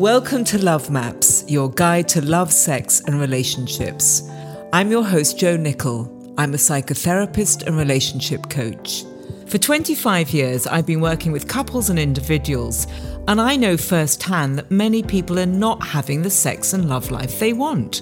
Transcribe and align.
Welcome 0.00 0.44
to 0.44 0.58
Love 0.58 0.88
Maps, 0.88 1.44
your 1.46 1.70
guide 1.70 2.08
to 2.08 2.24
love, 2.24 2.50
sex, 2.50 3.02
and 3.04 3.20
relationships. 3.20 4.22
I'm 4.72 4.90
your 4.90 5.04
host, 5.04 5.38
Joe 5.38 5.58
Nicol. 5.58 6.34
I'm 6.38 6.54
a 6.54 6.56
psychotherapist 6.56 7.66
and 7.66 7.76
relationship 7.76 8.48
coach. 8.48 9.04
For 9.44 9.58
25 9.58 10.30
years, 10.30 10.66
I've 10.66 10.86
been 10.86 11.02
working 11.02 11.32
with 11.32 11.46
couples 11.46 11.90
and 11.90 11.98
individuals, 11.98 12.86
and 13.28 13.42
I 13.42 13.56
know 13.56 13.76
firsthand 13.76 14.56
that 14.56 14.70
many 14.70 15.02
people 15.02 15.38
are 15.38 15.44
not 15.44 15.86
having 15.86 16.22
the 16.22 16.30
sex 16.30 16.72
and 16.72 16.88
love 16.88 17.10
life 17.10 17.38
they 17.38 17.52
want. 17.52 18.00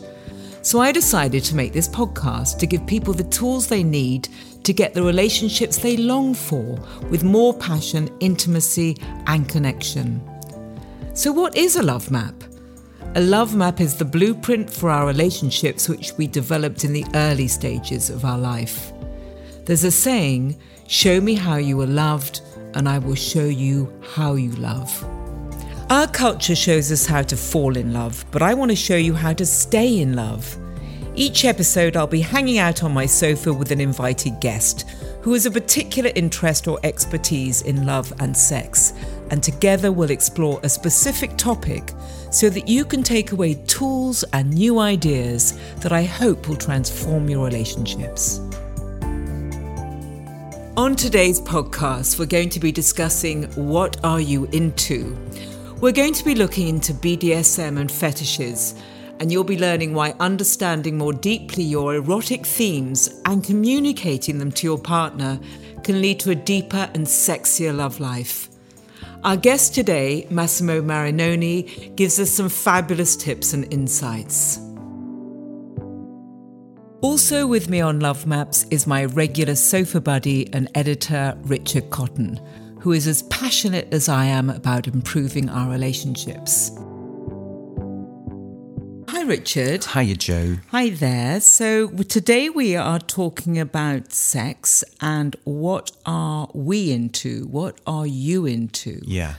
So 0.62 0.78
I 0.78 0.92
decided 0.92 1.42
to 1.46 1.56
make 1.56 1.72
this 1.72 1.88
podcast 1.88 2.60
to 2.60 2.66
give 2.68 2.86
people 2.86 3.12
the 3.12 3.24
tools 3.24 3.66
they 3.66 3.82
need 3.82 4.28
to 4.62 4.72
get 4.72 4.94
the 4.94 5.02
relationships 5.02 5.78
they 5.78 5.96
long 5.96 6.32
for 6.32 6.78
with 7.10 7.24
more 7.24 7.54
passion, 7.54 8.08
intimacy, 8.20 8.98
and 9.26 9.48
connection. 9.48 10.22
So, 11.18 11.32
what 11.32 11.56
is 11.56 11.74
a 11.74 11.82
love 11.82 12.12
map? 12.12 12.44
A 13.16 13.20
love 13.20 13.52
map 13.52 13.80
is 13.80 13.96
the 13.96 14.04
blueprint 14.04 14.70
for 14.70 14.88
our 14.88 15.04
relationships 15.04 15.88
which 15.88 16.12
we 16.12 16.28
developed 16.28 16.84
in 16.84 16.92
the 16.92 17.04
early 17.16 17.48
stages 17.48 18.08
of 18.08 18.24
our 18.24 18.38
life. 18.38 18.92
There's 19.64 19.82
a 19.82 19.90
saying, 19.90 20.56
show 20.86 21.20
me 21.20 21.34
how 21.34 21.56
you 21.56 21.76
were 21.76 21.88
loved, 21.88 22.42
and 22.74 22.88
I 22.88 22.98
will 22.98 23.16
show 23.16 23.46
you 23.46 23.92
how 24.14 24.34
you 24.34 24.52
love. 24.52 25.04
Our 25.90 26.06
culture 26.06 26.54
shows 26.54 26.92
us 26.92 27.04
how 27.04 27.22
to 27.22 27.36
fall 27.36 27.76
in 27.76 27.92
love, 27.92 28.24
but 28.30 28.40
I 28.40 28.54
want 28.54 28.70
to 28.70 28.76
show 28.76 28.94
you 28.94 29.12
how 29.12 29.32
to 29.32 29.44
stay 29.44 29.98
in 29.98 30.14
love. 30.14 30.56
Each 31.16 31.44
episode, 31.44 31.96
I'll 31.96 32.06
be 32.06 32.20
hanging 32.20 32.58
out 32.58 32.84
on 32.84 32.94
my 32.94 33.06
sofa 33.06 33.52
with 33.52 33.72
an 33.72 33.80
invited 33.80 34.38
guest 34.38 34.88
who 35.22 35.32
has 35.32 35.46
a 35.46 35.50
particular 35.50 36.12
interest 36.14 36.68
or 36.68 36.78
expertise 36.84 37.62
in 37.62 37.84
love 37.84 38.12
and 38.20 38.36
sex, 38.36 38.92
and 39.30 39.42
together 39.42 39.92
we'll 39.92 40.10
explore 40.10 40.60
a 40.62 40.68
specific 40.68 41.36
topic 41.36 41.92
so 42.30 42.50
that 42.50 42.68
you 42.68 42.84
can 42.84 43.02
take 43.02 43.32
away 43.32 43.54
tools 43.66 44.24
and 44.32 44.52
new 44.52 44.78
ideas 44.78 45.58
that 45.76 45.92
I 45.92 46.04
hope 46.04 46.48
will 46.48 46.56
transform 46.56 47.28
your 47.28 47.44
relationships. 47.44 48.40
On 50.76 50.94
today's 50.94 51.40
podcast, 51.40 52.18
we're 52.18 52.26
going 52.26 52.50
to 52.50 52.60
be 52.60 52.70
discussing 52.70 53.44
what 53.54 53.96
are 54.04 54.20
you 54.20 54.44
into? 54.52 55.16
We're 55.80 55.92
going 55.92 56.14
to 56.14 56.24
be 56.24 56.34
looking 56.36 56.68
into 56.68 56.94
BDSM 56.94 57.80
and 57.80 57.90
fetishes, 57.90 58.74
and 59.18 59.32
you'll 59.32 59.42
be 59.42 59.58
learning 59.58 59.92
why 59.94 60.14
understanding 60.20 60.96
more 60.96 61.12
deeply 61.12 61.64
your 61.64 61.96
erotic 61.96 62.46
themes 62.46 63.20
and 63.24 63.42
communicating 63.42 64.38
them 64.38 64.52
to 64.52 64.66
your 64.68 64.78
partner 64.78 65.40
can 65.82 66.00
lead 66.00 66.20
to 66.20 66.30
a 66.30 66.36
deeper 66.36 66.88
and 66.94 67.06
sexier 67.06 67.74
love 67.74 67.98
life. 67.98 68.47
Our 69.24 69.36
guest 69.36 69.74
today, 69.74 70.28
Massimo 70.30 70.80
Marinoni, 70.80 71.94
gives 71.96 72.20
us 72.20 72.30
some 72.30 72.48
fabulous 72.48 73.16
tips 73.16 73.52
and 73.52 73.70
insights. 73.72 74.60
Also 77.00 77.46
with 77.46 77.68
me 77.68 77.80
on 77.80 77.98
Love 77.98 78.26
Maps 78.26 78.64
is 78.70 78.86
my 78.86 79.04
regular 79.06 79.56
sofa 79.56 80.00
buddy 80.00 80.52
and 80.52 80.68
editor, 80.76 81.36
Richard 81.42 81.90
Cotton, 81.90 82.40
who 82.80 82.92
is 82.92 83.08
as 83.08 83.22
passionate 83.24 83.92
as 83.92 84.08
I 84.08 84.24
am 84.24 84.50
about 84.50 84.86
improving 84.86 85.48
our 85.48 85.68
relationships. 85.68 86.70
Hi, 89.18 89.24
Richard. 89.24 89.84
Hiya, 89.84 90.14
Joe. 90.14 90.56
Hi 90.70 90.90
there. 90.90 91.40
So, 91.40 91.88
today 91.88 92.48
we 92.48 92.76
are 92.76 93.00
talking 93.00 93.58
about 93.58 94.12
sex 94.12 94.84
and 95.00 95.34
what 95.42 95.90
are 96.06 96.48
we 96.54 96.92
into? 96.92 97.48
What 97.48 97.80
are 97.84 98.06
you 98.06 98.46
into? 98.46 99.00
Yeah. 99.02 99.34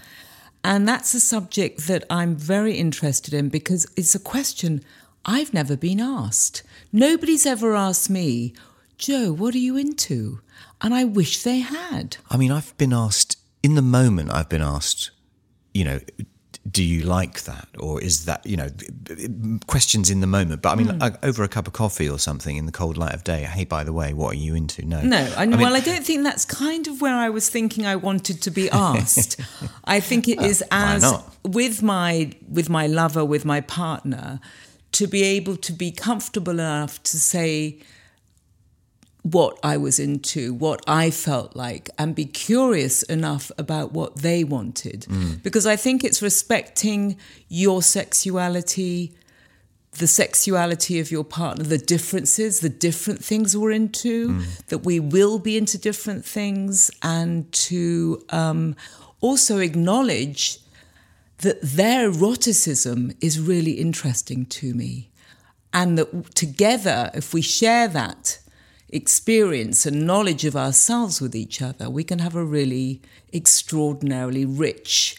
And 0.66 0.86
that's 0.86 1.14
a 1.14 1.22
subject 1.22 1.88
that 1.88 2.04
I'm 2.10 2.36
very 2.36 2.74
interested 2.74 3.34
in 3.34 3.48
because 3.48 3.88
it's 3.96 4.14
a 4.14 4.20
question 4.20 4.84
I've 5.24 5.54
never 5.54 5.78
been 5.78 6.02
asked. 6.02 6.62
Nobody's 6.92 7.46
ever 7.46 7.74
asked 7.74 8.10
me, 8.10 8.54
Joe, 8.98 9.32
what 9.32 9.56
are 9.56 9.60
you 9.60 9.78
into? 9.78 10.42
And 10.82 10.94
I 10.94 11.06
wish 11.06 11.42
they 11.44 11.60
had. 11.60 12.18
I 12.30 12.36
mean, 12.36 12.52
I've 12.52 12.78
been 12.78 12.92
asked, 12.92 13.38
in 13.64 13.76
the 13.76 13.82
moment, 13.82 14.30
I've 14.30 14.50
been 14.50 14.62
asked, 14.62 15.12
you 15.74 15.86
know, 15.86 16.00
do 16.70 16.84
you 16.84 17.02
like 17.02 17.44
that? 17.44 17.68
Or 17.80 18.02
is 18.02 18.26
that, 18.26 18.46
you 18.46 18.58
know, 18.58 18.70
questions 19.68 20.10
in 20.10 20.20
the 20.20 20.28
moment. 20.28 20.62
But 20.62 20.72
I 20.72 20.76
mean, 20.76 20.88
mm. 20.88 21.18
over 21.24 21.44
a 21.44 21.48
cup 21.48 21.68
of 21.68 21.74
coffee 21.74 22.10
or 22.10 22.20
something 22.20 22.58
in 22.58 22.66
the 22.66 22.72
cold 22.72 22.98
light 22.98 23.14
of 23.14 23.24
day, 23.24 23.44
hey, 23.44 23.66
by 23.66 23.84
the 23.84 23.94
way, 23.94 24.14
what 24.14 24.34
are 24.34 24.38
you 24.38 24.56
into? 24.56 24.86
No. 24.86 25.02
No. 25.02 25.18
I, 25.38 25.44
I 25.44 25.46
mean, 25.46 25.60
well, 25.60 25.76
I 25.76 25.80
don't 25.80 26.06
think 26.06 26.24
that's 26.24 26.46
kind 26.46 26.88
of 26.88 27.02
where 27.02 27.16
I 27.16 27.30
was 27.30 27.50
thinking 27.50 27.86
I 27.86 27.96
wanted 27.96 28.42
to 28.44 28.52
be 28.52 28.70
asked. 28.72 29.40
I 29.86 30.00
think 30.00 30.28
it 30.28 30.42
is 30.42 30.64
as 30.72 31.14
with 31.44 31.82
my 31.82 32.32
with 32.48 32.70
my 32.70 32.88
lover, 32.88 33.24
with 33.24 33.46
my 33.46 33.62
partner, 33.62 34.40
to 34.94 35.08
be 35.08 35.24
able 35.24 35.56
to 35.58 35.72
be 35.72 35.92
comfortable 35.92 36.54
enough 36.54 37.02
to 37.04 37.18
say, 37.18 37.80
what 39.24 39.60
I 39.64 39.78
was 39.78 40.00
into, 40.00 40.54
what 40.54 40.82
I 40.88 41.12
felt 41.12 41.56
like, 41.56 41.90
and 41.98 42.16
be 42.16 42.26
curious 42.26 43.04
enough 43.04 43.52
about 43.58 43.92
what 43.92 44.18
they 44.18 44.44
wanted. 44.44 45.02
Mm. 45.10 45.44
Because 45.44 45.66
I 45.68 45.76
think 45.76 46.04
it's 46.04 46.22
respecting 46.22 47.18
your 47.50 47.82
sexuality, 47.82 49.14
the 49.98 50.08
sexuality 50.08 51.00
of 51.00 51.12
your 51.12 51.26
partner, 51.26 51.66
the 51.66 51.78
differences, 51.78 52.62
the 52.62 52.70
different 52.70 53.24
things 53.24 53.58
we're 53.58 53.72
into, 53.72 54.30
mm. 54.30 54.66
that 54.68 54.80
we 54.80 55.00
will 55.00 55.38
be 55.38 55.58
into 55.58 55.78
different 55.78 56.24
things, 56.24 56.90
and 57.04 57.52
to 57.52 58.24
um, 58.30 58.76
also 59.20 59.58
acknowledge 59.58 60.60
that 61.40 61.62
their 61.62 62.10
eroticism 62.10 63.12
is 63.22 63.40
really 63.40 63.72
interesting 63.72 64.46
to 64.46 64.74
me. 64.74 65.10
And 65.74 65.98
that 65.98 66.36
together, 66.36 67.12
if 67.14 67.34
we 67.34 67.42
share 67.42 67.88
that, 67.90 68.40
experience 68.92 69.86
and 69.86 70.06
knowledge 70.06 70.46
of 70.46 70.56
ourselves 70.56 71.22
with 71.22 71.36
each 71.36 71.62
other, 71.62 71.90
we 71.90 72.04
can 72.04 72.20
have 72.20 72.36
a 72.36 72.44
really 72.44 73.02
extraordinarily 73.34 74.46
rich 74.46 75.18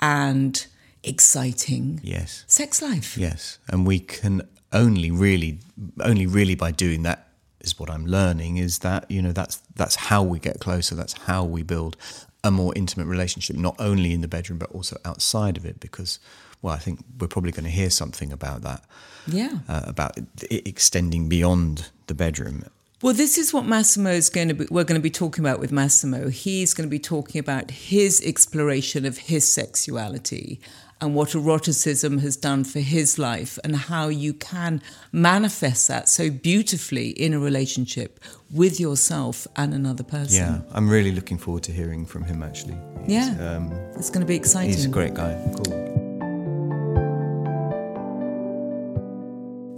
and 0.00 0.66
exciting 1.02 2.00
yes. 2.02 2.44
sex 2.46 2.80
life. 2.80 3.16
Yes. 3.16 3.58
And 3.68 3.86
we 3.86 3.98
can 3.98 4.42
only 4.72 5.10
really 5.10 5.58
only 6.00 6.26
really 6.26 6.54
by 6.54 6.70
doing 6.70 7.02
that 7.02 7.28
is 7.60 7.78
what 7.78 7.90
I'm 7.90 8.06
learning 8.06 8.56
is 8.56 8.80
that, 8.80 9.10
you 9.10 9.22
know, 9.22 9.32
that's 9.32 9.56
that's 9.76 9.94
how 9.94 10.22
we 10.22 10.38
get 10.38 10.60
closer, 10.60 10.94
that's 10.94 11.12
how 11.12 11.44
we 11.44 11.62
build 11.62 11.96
a 12.44 12.50
more 12.50 12.72
intimate 12.74 13.06
relationship, 13.06 13.56
not 13.56 13.76
only 13.78 14.12
in 14.12 14.20
the 14.20 14.28
bedroom 14.28 14.58
but 14.58 14.70
also 14.72 14.96
outside 15.04 15.56
of 15.56 15.64
it 15.64 15.80
because 15.80 16.18
well, 16.60 16.74
I 16.74 16.78
think 16.78 17.00
we're 17.18 17.26
probably 17.26 17.50
going 17.50 17.64
to 17.64 17.70
hear 17.70 17.90
something 17.90 18.32
about 18.32 18.62
that. 18.62 18.84
Yeah. 19.26 19.58
Uh, 19.68 19.82
about 19.84 20.16
it 20.16 20.66
extending 20.66 21.28
beyond 21.28 21.90
the 22.06 22.14
bedroom 22.14 22.64
well, 23.02 23.12
this 23.12 23.36
is 23.36 23.52
what 23.52 23.66
Massimo 23.66 24.10
is 24.10 24.30
going 24.30 24.48
to 24.48 24.54
be. 24.54 24.66
We're 24.70 24.84
going 24.84 25.00
to 25.00 25.02
be 25.02 25.10
talking 25.10 25.44
about 25.44 25.58
with 25.58 25.72
Massimo. 25.72 26.28
He's 26.28 26.72
going 26.72 26.88
to 26.88 26.90
be 26.90 27.00
talking 27.00 27.38
about 27.38 27.70
his 27.70 28.22
exploration 28.24 29.04
of 29.04 29.18
his 29.18 29.46
sexuality 29.46 30.60
and 31.00 31.16
what 31.16 31.34
eroticism 31.34 32.18
has 32.18 32.36
done 32.36 32.62
for 32.62 32.78
his 32.78 33.18
life 33.18 33.58
and 33.64 33.74
how 33.74 34.06
you 34.06 34.32
can 34.32 34.80
manifest 35.10 35.88
that 35.88 36.08
so 36.08 36.30
beautifully 36.30 37.08
in 37.10 37.34
a 37.34 37.40
relationship 37.40 38.20
with 38.52 38.78
yourself 38.78 39.48
and 39.56 39.74
another 39.74 40.04
person. 40.04 40.36
Yeah, 40.46 40.60
I'm 40.70 40.88
really 40.88 41.10
looking 41.10 41.38
forward 41.38 41.64
to 41.64 41.72
hearing 41.72 42.06
from 42.06 42.22
him 42.22 42.44
actually. 42.44 42.78
He's, 43.04 43.14
yeah, 43.14 43.56
um, 43.56 43.72
it's 43.96 44.10
going 44.10 44.20
to 44.20 44.26
be 44.26 44.36
exciting. 44.36 44.70
He's 44.70 44.84
a 44.84 44.88
great 44.88 45.14
guy. 45.14 45.36
Cool. 45.64 46.01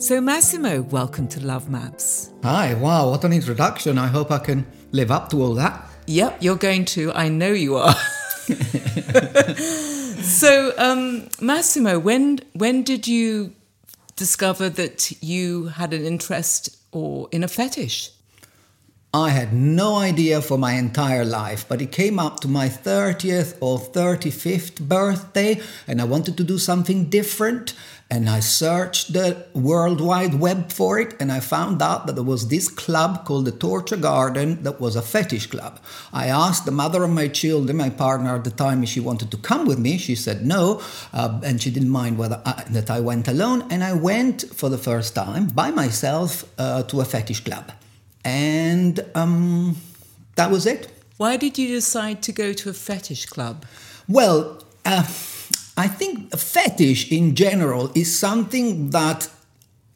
So, 0.05 0.21
Massimo, 0.21 0.83
welcome 0.83 1.27
to 1.29 1.41
Love 1.41 1.71
Maps. 1.71 2.31
Hi, 2.43 2.75
wow, 2.75 3.09
what 3.09 3.25
an 3.25 3.33
introduction. 3.33 3.97
I 3.97 4.09
hope 4.09 4.31
I 4.31 4.37
can 4.39 4.67
live 4.93 5.11
up 5.11 5.31
to 5.31 5.43
all 5.43 5.55
that. 5.55 5.83
Yep, 6.07 6.43
you're 6.43 6.57
going 6.57 6.85
to. 6.97 7.11
I 7.15 7.31
know 7.31 7.53
you 7.53 7.77
are. 7.77 7.95
so, 9.55 10.75
um, 10.77 11.31
Massimo, 11.41 11.99
when 11.99 12.41
when 12.53 12.83
did 12.83 13.09
you 13.09 13.55
discover 14.15 14.69
that 14.69 15.11
you 15.23 15.69
had 15.69 15.95
an 15.95 16.05
interest 16.05 16.77
or 16.93 17.31
in 17.33 17.43
a 17.43 17.49
fetish? 17.49 18.11
I 19.15 19.31
had 19.31 19.53
no 19.53 19.95
idea 19.95 20.43
for 20.43 20.59
my 20.59 20.73
entire 20.73 21.25
life, 21.25 21.67
but 21.69 21.81
it 21.81 21.93
came 21.93 22.19
up 22.19 22.41
to 22.41 22.49
my 22.49 22.69
30th 22.69 23.57
or 23.61 23.79
35th 23.79 24.81
birthday, 24.81 25.61
and 25.87 26.01
I 26.01 26.05
wanted 26.05 26.37
to 26.37 26.43
do 26.43 26.59
something 26.59 27.05
different 27.11 27.75
and 28.11 28.29
I 28.29 28.41
searched 28.41 29.13
the 29.13 29.47
World 29.55 30.01
Wide 30.01 30.35
Web 30.35 30.71
for 30.71 30.99
it, 30.99 31.15
and 31.19 31.33
I 31.33 31.41
found 31.41 31.81
out 31.81 32.07
that 32.07 32.15
there 32.15 32.23
was 32.23 32.49
this 32.49 32.69
club 32.69 33.25
called 33.25 33.47
the 33.47 33.53
Torture 33.53 33.97
Garden 33.97 34.63
that 34.63 34.81
was 34.81 34.95
a 34.95 35.03
fetish 35.03 35.47
club. 35.47 35.81
I 36.13 36.27
asked 36.27 36.65
the 36.65 36.71
mother 36.71 37.03
of 37.03 37.11
my 37.11 37.29
children, 37.29 37.77
my 37.77 37.91
partner 37.91 38.37
at 38.37 38.45
the 38.45 38.51
time, 38.51 38.83
if 38.83 38.91
she 38.91 39.01
wanted 39.01 39.31
to 39.31 39.37
come 39.39 39.67
with 39.67 39.79
me. 39.79 39.97
She 39.97 40.15
said 40.15 40.45
no, 40.45 40.83
uh, 41.13 41.41
and 41.43 41.63
she 41.63 41.71
didn't 41.71 41.89
mind 41.89 42.19
whether 42.19 42.43
I, 42.45 42.65
that 42.71 42.91
I 42.91 43.01
went 43.01 43.27
alone. 43.27 43.67
And 43.71 43.83
I 43.83 43.95
went 43.95 44.43
for 44.43 44.69
the 44.69 44.79
first 44.79 45.15
time 45.15 45.47
by 45.47 45.71
myself 45.71 46.45
uh, 46.59 46.83
to 46.85 47.01
a 47.01 47.05
fetish 47.05 47.41
club, 47.41 47.73
and 48.25 49.05
um, 49.15 49.77
that 50.37 50.51
was 50.51 50.67
it. 50.67 50.89
Why 51.17 51.37
did 51.37 51.59
you 51.59 51.69
decide 51.69 52.23
to 52.23 52.33
go 52.33 52.53
to 52.53 52.71
a 52.71 52.75
fetish 52.75 53.27
club? 53.27 53.65
Well. 54.09 54.63
Uh, 54.85 55.05
I 55.77 55.89
think 55.89 56.33
a 56.33 56.37
fetish 56.37 57.11
in 57.11 57.35
general 57.35 57.91
is 57.97 58.17
something 58.17 58.91
that, 58.91 59.29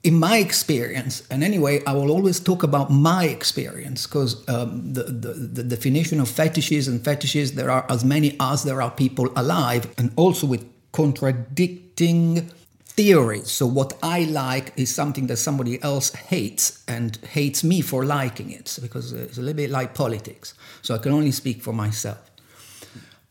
in 0.02 0.14
my 0.14 0.38
experience, 0.38 1.22
and 1.30 1.44
anyway, 1.44 1.84
I 1.86 1.92
will 1.92 2.10
always 2.10 2.40
talk 2.40 2.64
about 2.64 2.90
my 2.90 3.26
experience 3.26 4.04
because 4.04 4.48
um, 4.48 4.92
the, 4.92 5.04
the, 5.04 5.32
the 5.34 5.62
definition 5.62 6.18
of 6.20 6.28
fetishes 6.28 6.88
and 6.88 7.04
fetishes, 7.04 7.52
there 7.52 7.70
are 7.70 7.86
as 7.88 8.04
many 8.04 8.36
as 8.40 8.64
there 8.64 8.82
are 8.82 8.90
people 8.90 9.30
alive, 9.36 9.86
and 9.98 10.10
also 10.16 10.48
with 10.48 10.66
contradicting 10.90 12.50
theories. 12.98 13.48
So, 13.48 13.64
what 13.64 13.96
I 14.02 14.24
like 14.24 14.72
is 14.76 14.92
something 14.92 15.28
that 15.28 15.36
somebody 15.36 15.80
else 15.84 16.12
hates 16.12 16.82
and 16.88 17.16
hates 17.38 17.62
me 17.62 17.80
for 17.80 18.04
liking 18.04 18.50
it 18.50 18.76
because 18.82 19.12
it's 19.12 19.38
a 19.38 19.40
little 19.40 19.56
bit 19.56 19.70
like 19.70 19.94
politics. 19.94 20.54
So, 20.82 20.96
I 20.96 20.98
can 20.98 21.12
only 21.12 21.30
speak 21.30 21.62
for 21.62 21.72
myself. 21.72 22.18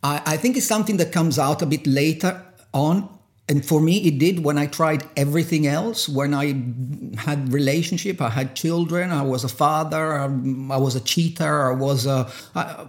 I, 0.01 0.21
I 0.33 0.37
think 0.37 0.55
it's 0.55 0.65
something 0.75 0.95
that 0.97 1.11
comes 1.11 1.37
out 1.37 1.61
a 1.61 1.65
bit 1.65 1.85
later 1.85 2.41
on 2.73 3.09
and 3.49 3.65
for 3.65 3.79
me 3.81 3.95
it 4.09 4.19
did 4.19 4.43
when 4.43 4.57
i 4.57 4.65
tried 4.67 5.01
everything 5.15 5.67
else 5.67 6.09
when 6.09 6.33
i 6.33 6.47
had 7.17 7.51
relationship 7.53 8.21
i 8.21 8.29
had 8.29 8.53
children 8.55 9.09
i 9.09 9.21
was 9.21 9.45
a 9.45 9.47
father 9.47 10.19
i, 10.19 10.25
I 10.25 10.77
was 10.85 10.95
a 10.95 10.99
cheater 10.99 11.71
i 11.71 11.73
was 11.73 12.05
a 12.05 12.29
I, 12.53 12.85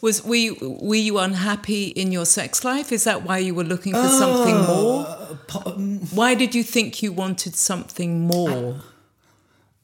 was 0.00 0.24
were 0.24 0.34
you, 0.34 0.78
were 0.80 0.94
you 0.94 1.18
unhappy 1.18 1.88
in 1.88 2.12
your 2.12 2.26
sex 2.26 2.64
life? 2.64 2.92
Is 2.92 3.04
that 3.04 3.22
why 3.22 3.38
you 3.38 3.54
were 3.54 3.64
looking 3.64 3.92
for 3.92 4.00
uh, 4.00 4.08
something 4.08 4.56
more 4.56 5.20
um, 5.66 5.98
why 6.14 6.34
did 6.34 6.54
you 6.54 6.62
think 6.62 7.02
you 7.02 7.12
wanted 7.12 7.54
something 7.56 8.26
more? 8.26 8.80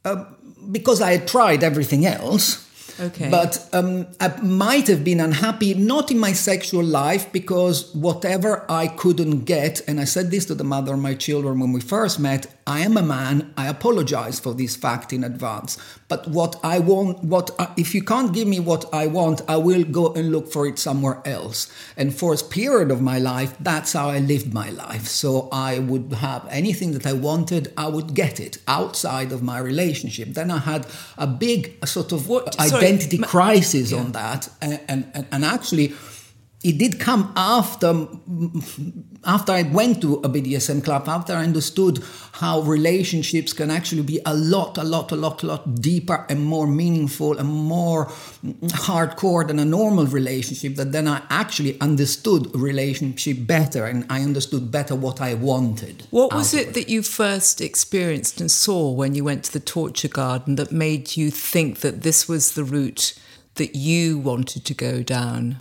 Uh, 0.05 0.25
because 0.71 1.01
i 1.01 1.13
had 1.13 1.29
tried 1.29 1.63
everything 1.63 2.07
else 2.07 2.65
Okay. 2.99 3.29
But 3.29 3.69
um, 3.75 4.07
I 4.21 4.29
might 4.41 4.87
have 4.89 5.05
been 5.05 5.21
unhappy, 5.21 5.75
not 5.75 6.11
in 6.11 6.19
my 6.19 6.33
sexual 6.33 6.83
life, 6.83 7.31
because 7.31 7.95
whatever 7.95 8.65
I 8.71 8.87
couldn't 8.87 9.45
get, 9.45 9.83
and 9.87 10.01
I 10.01 10.05
said 10.05 10.31
this 10.31 10.47
to 10.47 10.55
the 10.55 10.65
mother 10.65 10.95
of 10.95 11.01
my 11.01 11.15
children 11.15 11.61
when 11.61 11.73
we 11.73 11.81
first 11.83 12.19
met, 12.19 12.47
I 12.69 12.81
am 12.81 12.97
a 12.97 13.03
man. 13.03 13.53
I 13.57 13.69
apologize 13.69 14.41
for 14.41 14.53
this 14.53 14.75
fact 14.75 15.13
in 15.13 15.23
advance. 15.23 15.79
But 16.09 16.27
what 16.27 16.59
I 16.65 16.81
want, 16.81 17.23
what 17.23 17.51
I, 17.61 17.73
if 17.77 17.95
you 17.95 18.03
can't 18.03 18.33
give 18.33 18.49
me 18.49 18.59
what 18.59 18.93
I 18.93 19.07
want, 19.07 19.41
I 19.49 19.57
will 19.57 19.85
go 19.85 20.13
and 20.15 20.33
look 20.33 20.51
for 20.53 20.67
it 20.67 20.79
somewhere 20.79 21.23
else. 21.25 21.73
And 21.97 22.13
for 22.13 22.35
a 22.35 22.39
period 22.39 22.91
of 22.91 23.01
my 23.01 23.19
life, 23.21 23.55
that's 23.61 23.93
how 23.93 24.09
I 24.09 24.19
lived 24.19 24.53
my 24.53 24.71
life. 24.71 25.07
So 25.07 25.49
I 25.53 25.79
would 25.79 26.13
have 26.15 26.47
anything 26.51 26.93
that 26.93 27.07
I 27.07 27.13
wanted, 27.13 27.73
I 27.77 27.87
would 27.87 28.15
get 28.15 28.41
it 28.41 28.59
outside 28.67 29.31
of 29.31 29.43
my 29.43 29.59
relationship. 29.59 30.31
Then 30.31 30.51
I 30.51 30.59
had 30.59 30.87
a 31.17 31.27
big 31.27 31.87
sort 31.87 32.11
of 32.11 32.29
what, 32.29 32.59
identity 32.59 33.19
sorry, 33.19 33.29
crisis 33.29 33.93
yeah. 33.93 33.99
on 33.99 34.13
that, 34.13 34.49
and, 34.61 34.81
and, 34.89 35.27
and 35.31 35.45
actually 35.45 35.95
it 36.67 36.79
did 36.79 36.99
come 36.99 37.33
after 37.37 38.09
after 39.25 39.53
I 39.53 39.63
went 39.63 40.01
to 40.03 40.17
a 40.17 40.29
BDSM 40.29 40.83
club, 40.83 41.09
after 41.09 41.33
I 41.33 41.45
understood 41.45 42.03
how 42.33 42.61
relationships 42.61 43.53
can 43.53 43.71
actually 43.71 44.03
be 44.03 44.21
a 44.27 44.35
lot, 44.35 44.77
a 44.79 44.85
lot, 44.85 45.13
a 45.13 45.17
lot, 45.17 45.43
a 45.43 45.47
lot 45.47 45.81
deeper 45.81 46.27
and 46.29 46.45
more 46.45 46.67
meaningful 46.67 47.39
and 47.39 47.49
more 47.49 48.07
hardcore 48.87 49.47
than 49.47 49.59
a 49.59 49.65
normal 49.65 50.07
relationship, 50.07 50.75
that 50.77 50.91
then 50.91 51.07
I 51.07 51.23
actually 51.31 51.81
understood 51.81 52.55
relationship 52.55 53.47
better 53.47 53.87
and 53.87 54.05
I 54.11 54.23
understood 54.23 54.71
better 54.71 54.95
what 54.95 55.21
I 55.21 55.35
wanted. 55.35 56.07
What 56.11 56.35
was 56.35 56.53
it 56.53 56.75
that 56.75 56.89
you 56.89 57.03
first 57.03 57.61
experienced 57.61 58.41
and 58.41 58.51
saw 58.51 58.91
when 58.91 59.15
you 59.15 59.25
went 59.25 59.45
to 59.45 59.53
the 59.53 59.61
torture 59.61 60.09
garden 60.09 60.57
that 60.57 60.73
made 60.73 61.17
you 61.17 61.31
think 61.31 61.81
that 61.81 62.03
this 62.03 62.29
was 62.29 62.53
the 62.53 62.65
route 62.65 63.15
that 63.55 63.75
you 63.75 64.19
wanted 64.19 64.65
to 64.65 64.75
go 64.75 65.03
down? 65.03 65.61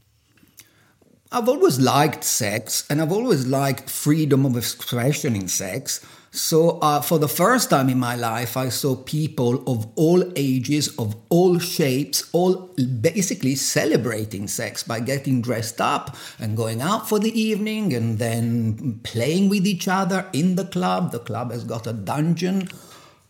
I've 1.32 1.50
always 1.50 1.80
liked 1.80 2.24
sex 2.24 2.86
and 2.90 3.02
I've 3.02 3.12
always 3.12 3.48
liked 3.48 3.90
freedom 3.90 4.46
of 4.46 4.56
expression 4.56 5.36
in 5.36 5.48
sex. 5.48 6.06
So, 6.32 6.80
uh, 6.82 7.02
for 7.02 7.18
the 7.18 7.30
first 7.30 7.70
time 7.70 7.88
in 7.88 7.98
my 7.98 8.16
life, 8.16 8.58
I 8.58 8.68
saw 8.68 8.98
people 8.98 9.64
of 9.68 9.88
all 9.96 10.22
ages, 10.36 10.90
of 10.98 11.16
all 11.30 11.60
shapes, 11.60 12.30
all 12.34 12.68
basically 13.02 13.56
celebrating 13.56 14.50
sex 14.50 14.84
by 14.84 15.00
getting 15.00 15.42
dressed 15.42 15.80
up 15.80 16.18
and 16.38 16.58
going 16.58 16.82
out 16.82 17.08
for 17.08 17.20
the 17.20 17.32
evening 17.40 17.94
and 17.94 18.20
then 18.20 19.00
playing 19.04 19.48
with 19.48 19.66
each 19.66 19.88
other 19.88 20.28
in 20.34 20.58
the 20.58 20.66
club. 20.66 21.14
The 21.14 21.20
club 21.20 21.52
has 21.54 21.64
got 21.64 21.88
a 21.88 21.94
dungeon 21.94 22.68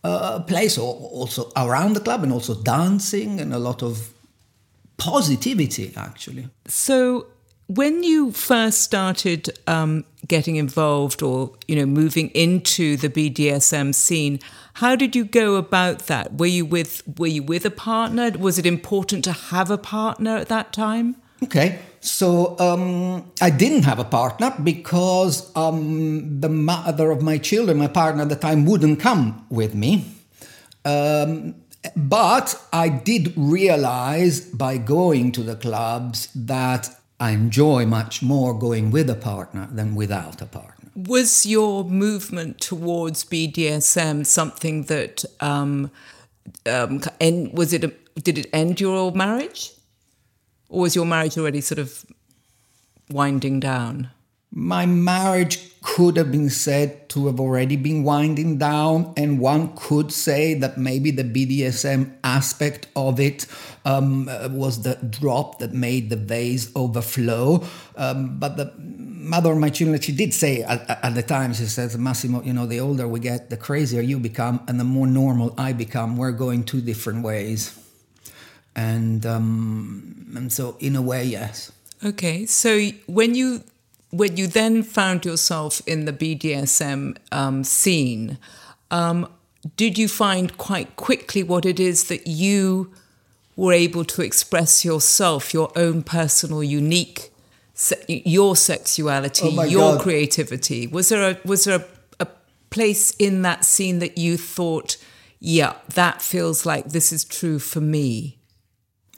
uh, 0.02 0.40
place 0.40 0.76
also 0.76 1.52
around 1.56 1.92
the 1.92 2.00
club 2.00 2.24
and 2.24 2.32
also 2.32 2.60
dancing 2.60 3.40
and 3.40 3.54
a 3.54 3.58
lot 3.58 3.84
of 3.84 4.12
positivity, 4.96 5.92
actually. 5.96 6.48
So, 6.66 7.26
when 7.68 8.02
you 8.02 8.30
first 8.30 8.82
started 8.82 9.58
um, 9.66 10.04
getting 10.26 10.56
involved 10.56 11.22
or 11.22 11.52
you 11.66 11.76
know 11.76 11.86
moving 11.86 12.28
into 12.30 12.96
the 12.96 13.08
BDSM 13.08 13.94
scene, 13.94 14.38
how 14.74 14.94
did 14.94 15.16
you 15.16 15.24
go 15.24 15.56
about 15.56 16.06
that? 16.06 16.34
Were 16.34 16.46
you 16.46 16.64
with 16.64 17.02
were 17.18 17.26
you 17.26 17.42
with 17.42 17.64
a 17.64 17.70
partner? 17.70 18.30
Was 18.38 18.58
it 18.58 18.66
important 18.66 19.24
to 19.24 19.32
have 19.32 19.70
a 19.70 19.78
partner 19.78 20.36
at 20.36 20.48
that 20.48 20.72
time? 20.72 21.16
Okay, 21.42 21.80
so 22.00 22.58
um, 22.58 23.30
I 23.42 23.50
didn't 23.50 23.82
have 23.82 23.98
a 23.98 24.04
partner 24.04 24.54
because 24.62 25.54
um, 25.54 26.40
the 26.40 26.48
mother 26.48 27.10
of 27.10 27.20
my 27.20 27.36
children, 27.36 27.76
my 27.76 27.88
partner 27.88 28.22
at 28.22 28.30
the 28.30 28.36
time, 28.36 28.64
wouldn't 28.64 29.00
come 29.00 29.44
with 29.50 29.74
me. 29.74 30.12
Um, 30.84 31.56
but 31.94 32.58
I 32.72 32.88
did 32.88 33.34
realize 33.36 34.40
by 34.40 34.78
going 34.78 35.32
to 35.32 35.42
the 35.42 35.56
clubs 35.56 36.28
that 36.34 36.88
I 37.18 37.30
enjoy 37.30 37.86
much 37.86 38.22
more 38.22 38.58
going 38.58 38.90
with 38.90 39.08
a 39.08 39.14
partner 39.14 39.68
than 39.72 39.94
without 39.94 40.42
a 40.42 40.46
partner. 40.46 40.90
Was 40.94 41.46
your 41.46 41.84
movement 41.84 42.60
towards 42.60 43.24
BDSM 43.24 44.26
something 44.26 44.84
that 44.84 45.24
um, 45.40 45.90
um, 46.66 47.02
and 47.20 47.52
was 47.52 47.72
it 47.72 47.84
a, 47.84 47.92
did 48.20 48.38
it 48.38 48.46
end 48.52 48.80
your 48.80 48.96
old 48.96 49.16
marriage, 49.16 49.72
or 50.68 50.82
was 50.82 50.94
your 50.94 51.06
marriage 51.06 51.36
already 51.38 51.60
sort 51.60 51.78
of 51.78 52.04
winding 53.10 53.60
down? 53.60 54.10
My 54.50 54.86
marriage 54.86 55.75
could 55.96 56.18
have 56.18 56.30
been 56.30 56.50
said 56.50 57.08
to 57.08 57.24
have 57.24 57.40
already 57.40 57.74
been 57.74 58.04
winding 58.04 58.58
down, 58.58 59.14
and 59.16 59.40
one 59.40 59.74
could 59.76 60.12
say 60.12 60.52
that 60.52 60.76
maybe 60.76 61.10
the 61.10 61.24
BDSM 61.24 62.12
aspect 62.22 62.86
of 62.94 63.18
it 63.18 63.46
um, 63.86 64.26
was 64.50 64.82
the 64.82 64.96
drop 65.08 65.58
that 65.58 65.72
made 65.72 66.10
the 66.10 66.16
vase 66.16 66.70
overflow. 66.76 67.64
Um, 67.96 68.38
but 68.38 68.58
the 68.58 68.74
mother 68.78 69.52
of 69.52 69.56
my 69.56 69.70
children, 69.70 69.98
she 69.98 70.12
did 70.12 70.34
say 70.34 70.62
at, 70.64 70.86
at, 71.02 71.14
the 71.14 71.22
time, 71.22 71.54
she 71.54 71.64
says, 71.64 71.96
Massimo, 71.96 72.42
you 72.42 72.52
know, 72.52 72.66
the 72.66 72.78
older 72.78 73.08
we 73.08 73.18
get, 73.18 73.48
the 73.48 73.56
crazier 73.56 74.02
you 74.02 74.18
become, 74.18 74.62
and 74.68 74.78
the 74.78 74.84
more 74.84 75.06
normal 75.06 75.54
I 75.56 75.72
become. 75.72 76.18
We're 76.18 76.32
going 76.32 76.64
two 76.64 76.82
different 76.82 77.24
ways. 77.24 77.74
And, 78.74 79.24
um, 79.24 80.26
and 80.36 80.52
so, 80.52 80.76
in 80.78 80.94
a 80.94 81.00
way, 81.00 81.24
yes. 81.24 81.72
Okay. 82.04 82.44
So, 82.44 82.90
when 83.06 83.34
you 83.34 83.64
when 84.16 84.36
you 84.36 84.46
then 84.46 84.82
found 84.82 85.24
yourself 85.24 85.82
in 85.86 86.04
the 86.04 86.12
BDSM 86.12 87.16
um, 87.32 87.64
scene, 87.64 88.38
um, 88.90 89.30
did 89.76 89.98
you 89.98 90.08
find 90.08 90.56
quite 90.56 90.96
quickly 90.96 91.42
what 91.42 91.66
it 91.66 91.80
is 91.80 92.04
that 92.04 92.26
you 92.26 92.92
were 93.56 93.72
able 93.72 94.04
to 94.04 94.22
express 94.22 94.84
yourself, 94.84 95.52
your 95.52 95.70
own 95.76 96.02
personal, 96.02 96.62
unique, 96.62 97.32
se- 97.74 98.22
your 98.24 98.54
sexuality, 98.54 99.56
oh 99.58 99.64
your 99.64 99.94
God. 99.94 100.02
creativity? 100.02 100.86
Was 100.86 101.08
there 101.08 101.30
a 101.30 101.38
was 101.44 101.64
there 101.64 101.80
a, 101.80 101.84
a 102.20 102.28
place 102.70 103.10
in 103.16 103.42
that 103.42 103.64
scene 103.64 103.98
that 103.98 104.18
you 104.18 104.36
thought, 104.36 104.96
yeah, 105.40 105.74
that 105.94 106.22
feels 106.22 106.64
like 106.64 106.90
this 106.90 107.12
is 107.12 107.24
true 107.24 107.58
for 107.58 107.80
me? 107.80 108.38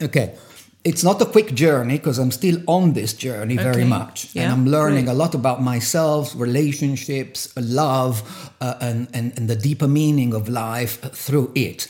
Okay 0.01 0.33
it's 0.83 1.03
not 1.03 1.21
a 1.21 1.25
quick 1.25 1.53
journey 1.53 1.97
because 1.97 2.17
I'm 2.17 2.31
still 2.31 2.61
on 2.67 2.93
this 2.93 3.13
journey 3.13 3.55
okay. 3.55 3.63
very 3.63 3.83
much. 3.83 4.33
Yeah, 4.33 4.43
and 4.43 4.53
I'm 4.53 4.65
learning 4.65 5.05
great. 5.05 5.13
a 5.13 5.17
lot 5.17 5.35
about 5.35 5.61
myself, 5.61 6.33
relationships, 6.35 7.53
love, 7.57 8.51
uh, 8.61 8.75
and, 8.79 9.07
and, 9.13 9.37
and, 9.37 9.49
the 9.49 9.55
deeper 9.55 9.87
meaning 9.87 10.33
of 10.33 10.47
life 10.47 11.01
through 11.13 11.51
it. 11.53 11.87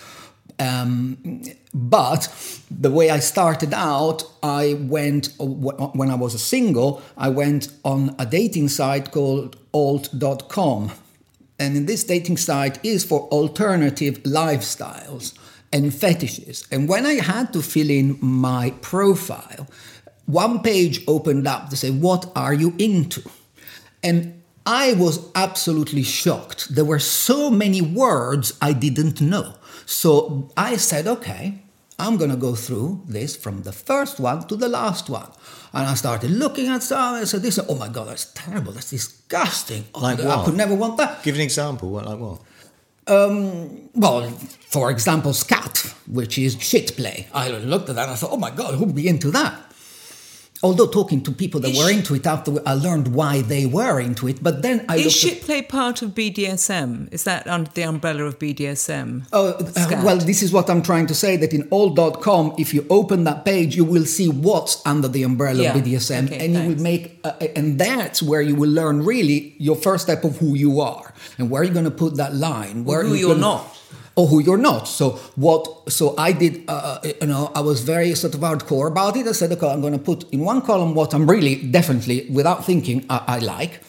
Um, 0.58 1.43
but 1.74 2.27
the 2.69 2.89
way 2.91 3.12
I 3.12 3.19
started 3.19 3.74
out, 3.74 4.24
I 4.41 4.74
went, 4.74 5.29
when 5.38 6.10
I 6.10 6.15
was 6.15 6.34
a 6.34 6.39
single, 6.39 7.01
I 7.15 7.29
went 7.29 7.72
on 7.86 8.15
a 8.17 8.25
dating 8.25 8.69
site 8.69 9.12
called 9.12 9.55
alt.com. 9.74 10.91
And 11.60 11.88
this 11.88 12.03
dating 12.03 12.38
site 12.38 12.84
is 12.84 13.05
for 13.05 13.27
alternative 13.29 14.24
lifestyles 14.24 15.38
and 15.72 15.94
fetishes. 15.94 16.68
And 16.72 16.90
when 16.90 17.06
I 17.06 17.16
had 17.16 17.54
to 17.54 17.62
fill 17.62 17.90
in 17.90 18.18
my 18.22 18.74
profile, 18.82 19.68
one 20.26 20.62
page 20.62 21.04
opened 21.08 21.48
up 21.48 21.70
to 21.70 21.76
say, 21.76 21.92
What 21.92 22.32
are 22.36 22.54
you 22.54 22.76
into? 22.78 23.22
And 24.04 24.42
I 24.66 24.94
was 24.94 25.32
absolutely 25.36 26.04
shocked. 26.04 26.74
There 26.74 26.86
were 26.86 27.00
so 27.00 27.50
many 27.50 27.82
words 27.82 28.58
I 28.62 28.74
didn't 28.74 29.22
know. 29.22 29.56
So 29.86 30.52
I 30.56 30.78
said, 30.78 31.08
Okay, 31.08 31.62
I'm 32.00 32.18
going 32.18 32.30
to 32.32 32.38
go 32.38 32.56
through 32.56 33.04
this 33.08 33.36
from 33.36 33.64
the 33.64 33.74
first 33.74 34.20
one 34.20 34.48
to 34.48 34.56
the 34.56 34.70
last 34.70 35.10
one. 35.10 35.30
And 35.74 35.86
I 35.86 35.96
started 35.96 36.32
looking 36.32 36.68
at 36.68 36.82
some. 36.82 37.16
I 37.16 37.26
said, 37.26 37.44
"This, 37.44 37.60
oh 37.60 37.76
my 37.76 37.90
god, 37.90 38.08
that's 38.08 38.32
terrible. 38.34 38.72
That's 38.72 38.90
disgusting. 38.90 39.86
Like 39.94 40.20
I 40.20 40.26
what? 40.26 40.46
could 40.46 40.56
never 40.56 40.74
want 40.74 40.98
that." 40.98 41.22
Give 41.22 41.36
an 41.36 41.42
example. 41.42 41.92
What, 41.92 42.06
like 42.06 42.18
what? 42.18 42.42
Um, 43.06 43.90
well, 43.94 44.32
for 44.70 44.92
example, 44.92 45.34
scat, 45.34 45.94
which 46.08 46.38
is 46.38 46.56
shit 46.62 46.96
play. 46.96 47.28
I 47.34 47.50
looked 47.50 47.90
at 47.90 47.96
that 47.96 48.04
and 48.04 48.12
I 48.12 48.16
thought, 48.16 48.32
"Oh 48.32 48.38
my 48.38 48.52
god, 48.52 48.76
who'd 48.76 48.94
be 48.94 49.08
into 49.08 49.32
that?" 49.32 49.54
Although 50.62 50.88
talking 50.88 51.22
to 51.24 51.32
people 51.32 51.62
that 51.62 51.70
Is 51.72 51.78
were 51.78 51.90
into 51.90 52.14
it 52.16 52.28
after 52.28 52.52
I 52.66 52.74
learned 52.74 53.08
why 53.20 53.42
they 53.42 53.66
were 53.66 53.98
into 54.02 54.28
it, 54.28 54.44
but 54.44 54.62
then 54.62 54.84
I 54.90 54.98
Is 54.98 55.14
shit 55.16 55.42
play 55.42 55.62
part 55.62 56.02
of 56.02 56.10
BDSM? 56.14 57.08
Is 57.14 57.24
that 57.24 57.48
under 57.48 57.72
the 57.72 57.84
umbrella 57.84 58.24
of 58.26 58.38
BDSM? 58.40 59.24
Oh, 59.32 59.52
uh, 59.54 60.02
well, 60.04 60.18
this 60.18 60.44
is 60.44 60.52
what 60.52 60.70
I'm 60.70 60.82
trying 60.82 61.08
to 61.08 61.16
say 61.16 61.38
that 61.38 61.54
in 61.54 61.66
alt.com, 61.72 62.56
if 62.58 62.74
you 62.74 62.86
open 62.90 63.24
that 63.24 63.46
page, 63.46 63.78
you 63.78 63.86
will 63.86 64.06
see 64.06 64.28
what's 64.28 64.82
under 64.86 65.08
the 65.08 65.24
umbrella 65.24 65.64
Yeah. 65.64 65.70
of 65.78 65.82
BDSM, 65.82 66.26
Okay, 66.26 66.46
and 66.46 66.54
you 66.54 66.76
will 66.76 66.82
make, 66.82 67.20
uh, 67.24 67.32
and 67.56 67.80
that's 67.80 68.22
where 68.22 68.42
you 68.42 68.56
will 68.56 68.70
learn 68.82 69.06
really 69.06 69.56
your 69.60 69.78
first 69.78 70.04
step 70.04 70.26
of 70.26 70.38
who 70.40 70.56
you 70.56 70.82
are 70.82 71.14
and 71.38 71.50
where 71.50 71.64
you're 71.64 71.74
going 71.74 71.86
to 71.86 72.00
put 72.06 72.18
that 72.18 72.36
line, 72.36 72.84
where 72.84 73.04
who 73.04 73.16
you're 73.16 73.30
you're 73.30 73.38
not. 73.38 73.79
Or 74.20 74.28
who 74.28 74.38
you're 74.48 74.64
not. 74.72 74.84
So 74.88 75.12
what? 75.46 75.92
So 75.98 76.14
I 76.18 76.32
did. 76.34 76.54
Uh, 76.68 77.00
you 77.22 77.28
know, 77.28 77.52
I 77.56 77.62
was 77.62 77.78
very 77.94 78.14
sort 78.16 78.34
of 78.36 78.42
hardcore 78.42 78.88
about 78.88 79.16
it. 79.16 79.26
I 79.28 79.32
said, 79.32 79.52
okay, 79.54 79.70
I'm 79.74 79.82
going 79.82 79.94
to 79.94 80.06
put 80.12 80.30
in 80.34 80.42
one 80.52 80.62
column 80.62 80.94
what 80.94 81.14
I'm 81.14 81.30
really 81.30 81.56
definitely, 81.56 82.28
without 82.30 82.66
thinking, 82.66 83.06
I, 83.10 83.18
I 83.36 83.40
like. 83.40 83.82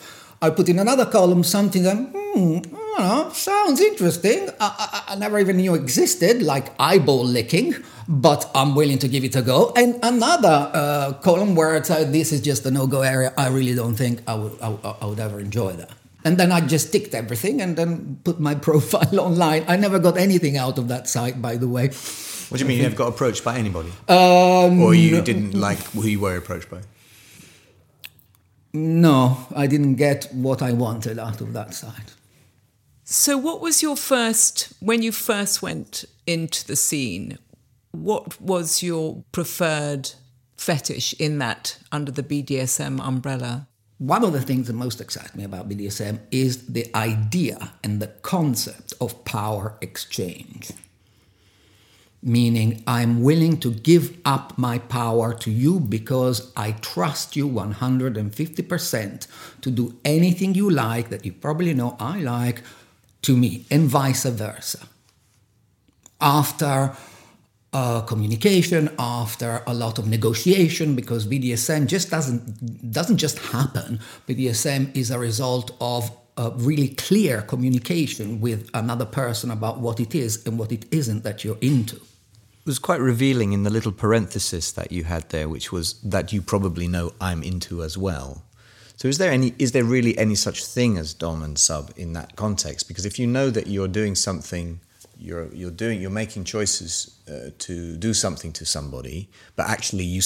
I 0.43 0.51
put 0.51 0.69
in 0.69 0.79
another 0.79 1.05
column 1.05 1.43
something 1.45 1.83
that 1.83 1.97
hmm, 1.97 2.59
know, 3.01 3.31
sounds 3.33 3.81
interesting. 3.81 4.49
I, 4.61 5.03
I, 5.09 5.13
I 5.13 5.15
never 5.17 5.39
even 5.39 5.57
knew 5.57 5.75
existed, 5.75 6.43
like 6.43 6.73
eyeball 6.79 7.25
licking. 7.25 7.75
But 8.09 8.51
I'm 8.55 8.75
willing 8.75 8.99
to 8.99 9.09
give 9.09 9.23
it 9.25 9.37
a 9.37 9.43
go. 9.43 9.73
And 9.77 9.99
another 10.03 10.71
uh, 10.75 11.13
column 11.23 11.55
where 11.55 11.77
it's 11.77 11.91
uh, 11.91 12.05
this 12.05 12.33
is 12.33 12.41
just 12.41 12.67
a 12.67 12.71
no-go 12.71 13.03
area. 13.03 13.33
I 13.39 13.49
really 13.49 13.75
don't 13.75 13.95
think 13.95 14.23
I 14.27 14.35
would, 14.35 14.59
I, 14.61 14.69
I 15.03 15.07
would 15.07 15.21
ever 15.21 15.39
enjoy 15.39 15.73
that. 15.75 15.91
And 16.25 16.37
then 16.37 16.53
I 16.53 16.61
just 16.61 16.93
ticked 16.93 17.15
everything 17.15 17.61
and 17.61 17.77
then 17.77 18.21
put 18.25 18.41
my 18.41 18.55
profile 18.69 19.21
online. 19.21 19.65
I 19.69 19.77
never 19.77 19.99
got 19.99 20.17
anything 20.17 20.57
out 20.57 20.79
of 20.79 20.89
that 20.89 21.09
site, 21.09 21.41
by 21.41 21.57
the 21.57 21.69
way. 21.69 21.89
What 21.89 22.59
do 22.59 22.65
you 22.65 22.69
mean 22.69 22.79
you 22.79 22.83
never 22.83 22.97
got 22.97 23.09
approached 23.09 23.45
by 23.45 23.57
anybody? 23.57 23.93
Um, 24.09 24.83
or 24.83 24.93
you 24.93 25.23
didn't 25.23 25.55
like 25.55 25.79
who 25.93 26.07
you 26.07 26.21
were 26.21 26.37
approached 26.37 26.69
by? 26.69 26.81
No, 28.73 29.47
I 29.55 29.67
didn't 29.67 29.97
get 29.97 30.29
what 30.33 30.63
I 30.63 30.73
wanted 30.73 31.19
out 31.19 31.41
of 31.41 31.53
that 31.53 31.75
site. 31.75 32.15
So, 33.05 33.37
what 33.37 33.61
was 33.61 33.83
your 33.83 33.97
first, 33.97 34.73
when 34.79 35.03
you 35.03 35.11
first 35.11 35.63
went 35.63 36.05
into 36.27 36.65
the 36.65 36.77
scene, 36.77 37.39
what 37.91 38.41
was 38.41 38.83
your 38.83 39.25
preferred 39.33 40.13
fetish 40.57 41.15
in 41.15 41.39
that 41.39 41.79
under 41.91 42.13
the 42.13 42.23
BDSM 42.23 43.01
umbrella? 43.05 43.67
One 44.01 44.25
of 44.25 44.33
the 44.33 44.41
things 44.41 44.67
that 44.69 44.73
most 44.73 44.99
excites 44.99 45.35
me 45.35 45.45
about 45.45 45.69
BDSM 45.69 46.21
is 46.31 46.69
the 46.69 46.91
idea 46.95 47.73
and 47.85 48.01
the 48.01 48.07
concept 48.07 48.95
of 48.99 49.27
power 49.27 49.77
exchange. 49.83 50.73
Meaning, 52.23 52.83
I'm 52.87 53.23
willing 53.23 53.61
to 53.61 53.71
give 53.71 54.17
up 54.25 54.57
my 54.57 54.79
power 54.79 55.35
to 55.35 55.51
you 55.51 55.81
because 55.81 56.51
I 56.57 56.73
trust 56.73 57.37
you 57.37 57.47
150% 57.47 59.27
to 59.61 59.71
do 59.71 59.95
anything 60.03 60.55
you 60.55 60.71
like 60.71 61.11
that 61.11 61.27
you 61.27 61.35
probably 61.35 61.75
know 61.75 61.99
I 62.01 62.21
like 62.21 62.63
to 63.23 63.37
me, 63.37 63.67
and 63.71 63.87
vice 63.87 64.25
versa. 64.25 64.89
After 66.23 66.97
uh, 67.73 68.01
communication, 68.03 68.91
after 68.99 69.63
a 69.67 69.75
lot 69.75 69.99
of 69.99 70.09
negotiation, 70.09 70.97
because 70.97 71.27
BDSM 71.27 71.87
just 71.87 72.11
doesn't 72.11 72.93
doesn't 72.93 73.19
just 73.19 73.39
happen. 73.39 74.01
BDSM 74.29 74.95
is 74.97 75.11
a 75.11 75.19
result 75.19 75.71
of 75.81 76.11
a 76.37 76.51
really 76.57 76.89
clear 76.89 77.43
communication 77.43 78.41
with 78.41 78.69
another 78.73 79.05
person 79.05 79.51
about 79.51 79.79
what 79.79 80.01
it 80.01 80.15
is 80.15 80.47
and 80.47 80.59
what 80.59 80.73
it 80.73 80.87
isn't 80.91 81.23
that 81.23 81.45
you're 81.45 81.59
into. 81.61 81.97
It 81.97 82.67
was 82.67 82.79
quite 82.79 83.01
revealing 83.01 83.53
in 83.53 83.63
the 83.63 83.71
little 83.71 83.93
parenthesis 83.93 84.73
that 84.73 84.91
you 84.93 85.05
had 85.05 85.29
there, 85.31 85.49
which 85.49 85.73
was 85.73 86.01
that 86.03 86.33
you 86.33 86.43
probably 86.43 86.89
know 86.89 87.13
I'm 87.21 87.43
into 87.43 87.83
as 87.83 87.97
well. 87.99 88.43
So 88.97 89.09
is 89.09 89.19
there 89.19 89.33
any 89.33 89.55
is 89.59 89.73
there 89.73 89.85
really 89.85 90.17
any 90.19 90.35
such 90.35 90.65
thing 90.65 90.99
as 90.99 91.15
dom 91.15 91.43
and 91.43 91.59
sub 91.59 91.91
in 91.97 92.13
that 92.13 92.37
context? 92.37 92.87
Because 92.87 93.07
if 93.07 93.19
you 93.19 93.27
know 93.27 93.49
that 93.49 93.67
you're 93.67 93.89
doing 93.89 94.15
something, 94.15 94.81
you're 95.19 95.47
you're 95.55 95.71
doing 95.71 96.03
you're 96.03 96.11
making 96.11 96.45
choices 96.45 97.19
uh, 97.31 97.51
to 97.59 97.97
do 97.97 98.13
something 98.15 98.53
to 98.53 98.65
somebody, 98.65 99.29
but 99.57 99.69
actually 99.69 100.05
you 100.05 100.23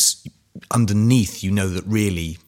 underneath 0.70 1.42
you 1.42 1.50
know 1.50 1.68
that 1.68 1.84
really 1.86 2.38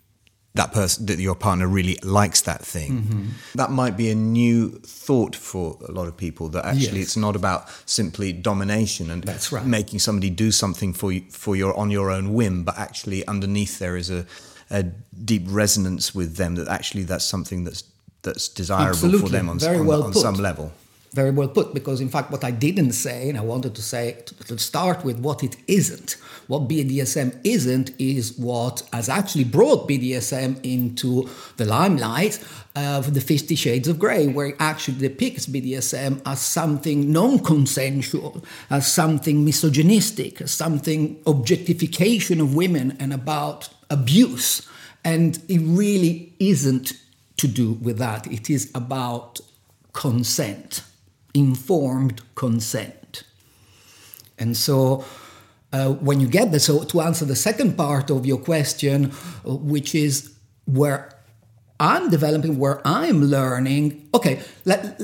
that 0.54 0.72
person 0.72 1.04
that 1.06 1.18
your 1.18 1.34
partner 1.34 1.66
really 1.68 1.98
likes 2.02 2.40
that 2.42 2.62
thing. 2.64 3.30
That 3.56 3.70
might 3.70 3.94
be 3.96 4.10
a 4.10 4.14
new 4.14 4.70
thought 4.86 5.36
for 5.36 5.76
a 5.86 5.92
lot 5.92 6.08
of 6.08 6.16
people 6.16 6.48
that 6.50 6.64
actually 6.64 7.00
Yes. 7.00 7.08
it's 7.08 7.16
not 7.16 7.36
about 7.36 7.68
simply 7.84 8.32
domination 8.32 9.10
and 9.10 9.22
That's 9.22 9.52
right. 9.52 9.66
making 9.66 9.98
somebody 9.98 10.30
do 10.30 10.50
something 10.50 10.94
for 10.94 11.12
you, 11.12 11.22
for 11.30 11.56
your 11.56 11.76
on 11.76 11.90
your 11.90 12.10
own 12.10 12.32
whim, 12.32 12.64
but 12.64 12.78
actually 12.78 13.26
underneath 13.26 13.78
there 13.78 13.98
is 13.98 14.08
a, 14.10 14.24
a 14.70 14.82
deep 14.82 15.42
resonance 15.48 16.14
with 16.14 16.36
them 16.36 16.54
that 16.54 16.68
actually 16.68 17.04
that's 17.04 17.24
something 17.26 17.64
that's 17.64 17.84
that's 18.22 18.48
desirable 18.48 19.18
for 19.18 19.28
them 19.28 19.48
on, 19.50 19.58
Very 19.58 19.78
on, 19.80 19.86
well 19.86 20.02
on 20.04 20.14
some 20.14 20.34
level. 20.36 20.72
Very 21.16 21.30
well 21.30 21.48
put, 21.48 21.72
because 21.72 22.02
in 22.02 22.10
fact, 22.10 22.30
what 22.30 22.44
I 22.44 22.50
didn't 22.50 22.92
say, 22.92 23.30
and 23.30 23.38
I 23.38 23.40
wanted 23.40 23.74
to 23.76 23.80
say, 23.80 24.18
to, 24.26 24.58
start 24.58 25.02
with 25.02 25.18
what 25.18 25.42
it 25.42 25.56
isn't. 25.66 26.10
What 26.46 26.68
BDSM 26.68 27.40
isn't 27.42 27.98
is 27.98 28.36
what 28.36 28.82
has 28.92 29.08
actually 29.08 29.44
brought 29.44 29.88
BDSM 29.88 30.62
into 30.62 31.26
the 31.56 31.64
limelight 31.64 32.38
of 32.74 33.14
the 33.14 33.22
Fifty 33.22 33.54
Shades 33.54 33.88
of 33.88 33.98
Grey, 33.98 34.26
where 34.26 34.48
it 34.48 34.56
actually 34.58 34.98
depicts 34.98 35.46
BDSM 35.46 36.20
as 36.26 36.42
something 36.42 37.10
non 37.10 37.38
consensual, 37.38 38.44
as 38.68 38.92
something 38.92 39.42
misogynistic, 39.42 40.42
as 40.42 40.50
something 40.50 41.18
objectification 41.26 42.42
of 42.42 42.54
women 42.54 42.94
and 43.00 43.14
about 43.14 43.70
abuse. 43.88 44.68
And 45.02 45.38
it 45.48 45.60
really 45.62 46.34
isn't 46.38 46.92
to 47.38 47.48
do 47.48 47.72
with 47.72 47.96
that, 47.96 48.26
it 48.26 48.50
is 48.50 48.70
about 48.74 49.40
consent 49.94 50.82
informed 51.36 52.22
consent. 52.34 53.24
And 54.38 54.56
so, 54.56 55.04
uh, 55.72 55.90
when 55.92 56.20
you 56.20 56.28
get 56.28 56.50
there, 56.50 56.60
so 56.60 56.84
to 56.84 57.00
answer 57.00 57.24
the 57.24 57.36
second 57.36 57.76
part 57.76 58.10
of 58.10 58.24
your 58.24 58.38
question, 58.38 59.12
uh, 59.46 59.54
which 59.54 59.94
is 59.94 60.32
where 60.64 61.12
I'm 61.78 62.08
developing, 62.08 62.58
where 62.58 62.80
I'm 62.86 63.22
learning, 63.22 64.08
okay, 64.14 64.40
let, 64.64 65.00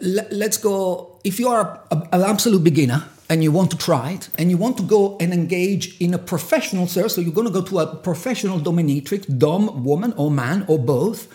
let, 0.00 0.32
let's 0.32 0.56
go. 0.56 1.20
If 1.22 1.38
you 1.38 1.48
are 1.48 1.80
a- 1.90 2.08
an 2.12 2.22
absolute 2.22 2.64
beginner 2.64 3.04
and 3.28 3.42
you 3.44 3.52
want 3.52 3.70
to 3.70 3.76
try 3.76 4.12
it 4.12 4.28
and 4.38 4.50
you 4.50 4.56
want 4.56 4.76
to 4.78 4.82
go 4.82 5.16
and 5.20 5.32
engage 5.32 6.00
in 6.00 6.14
a 6.14 6.18
professional 6.18 6.86
service 6.86 7.14
so 7.14 7.20
you're 7.20 7.32
going 7.40 7.46
to 7.46 7.52
go 7.52 7.62
to 7.62 7.78
a 7.78 7.86
professional 7.96 8.58
dominatrix, 8.58 9.38
dom, 9.38 9.84
woman, 9.84 10.12
or 10.16 10.30
man, 10.30 10.64
or 10.66 10.78
both 10.78 11.28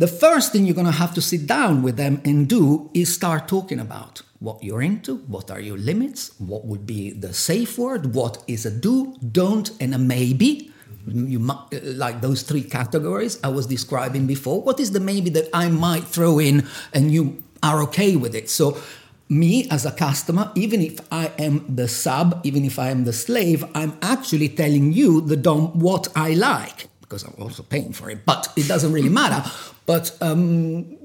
the 0.00 0.08
first 0.08 0.50
thing 0.50 0.64
you're 0.64 0.74
going 0.74 0.86
to 0.86 1.02
have 1.04 1.12
to 1.12 1.20
sit 1.20 1.46
down 1.46 1.82
with 1.82 1.98
them 1.98 2.22
and 2.24 2.48
do 2.48 2.90
is 2.94 3.12
start 3.12 3.46
talking 3.46 3.78
about 3.78 4.22
what 4.38 4.64
you're 4.64 4.80
into, 4.80 5.16
what 5.28 5.50
are 5.50 5.60
your 5.60 5.76
limits, 5.76 6.32
what 6.38 6.64
would 6.64 6.86
be 6.86 7.10
the 7.10 7.34
safe 7.34 7.76
word, 7.76 8.14
what 8.14 8.42
is 8.48 8.64
a 8.64 8.70
do, 8.70 9.14
don't, 9.30 9.70
and 9.78 9.94
a 9.94 9.98
maybe. 9.98 10.72
You 11.06 11.38
like 11.82 12.22
those 12.22 12.40
three 12.40 12.62
categories 12.62 13.38
I 13.44 13.48
was 13.48 13.66
describing 13.66 14.26
before. 14.26 14.62
What 14.62 14.80
is 14.80 14.92
the 14.92 15.00
maybe 15.00 15.28
that 15.30 15.50
I 15.52 15.68
might 15.68 16.04
throw 16.04 16.38
in 16.38 16.66
and 16.94 17.12
you 17.12 17.44
are 17.62 17.82
okay 17.82 18.16
with 18.16 18.34
it? 18.34 18.48
So, 18.48 18.80
me 19.28 19.68
as 19.70 19.84
a 19.84 19.92
customer, 19.92 20.50
even 20.54 20.80
if 20.80 20.98
I 21.12 21.30
am 21.38 21.76
the 21.76 21.88
sub, 21.88 22.40
even 22.42 22.64
if 22.64 22.78
I 22.78 22.88
am 22.88 23.04
the 23.04 23.12
slave, 23.12 23.64
I'm 23.74 23.98
actually 24.00 24.48
telling 24.48 24.94
you, 24.94 25.20
the 25.20 25.36
dom, 25.36 25.78
what 25.78 26.08
I 26.16 26.32
like 26.32 26.89
because 27.10 27.24
I'm 27.24 27.34
also 27.42 27.64
paying 27.64 27.92
for 27.92 28.08
it, 28.08 28.24
but 28.24 28.52
it 28.56 28.68
doesn't 28.68 28.92
really 28.92 29.08
matter. 29.08 29.42
But 29.84 30.16
um, 30.20 30.96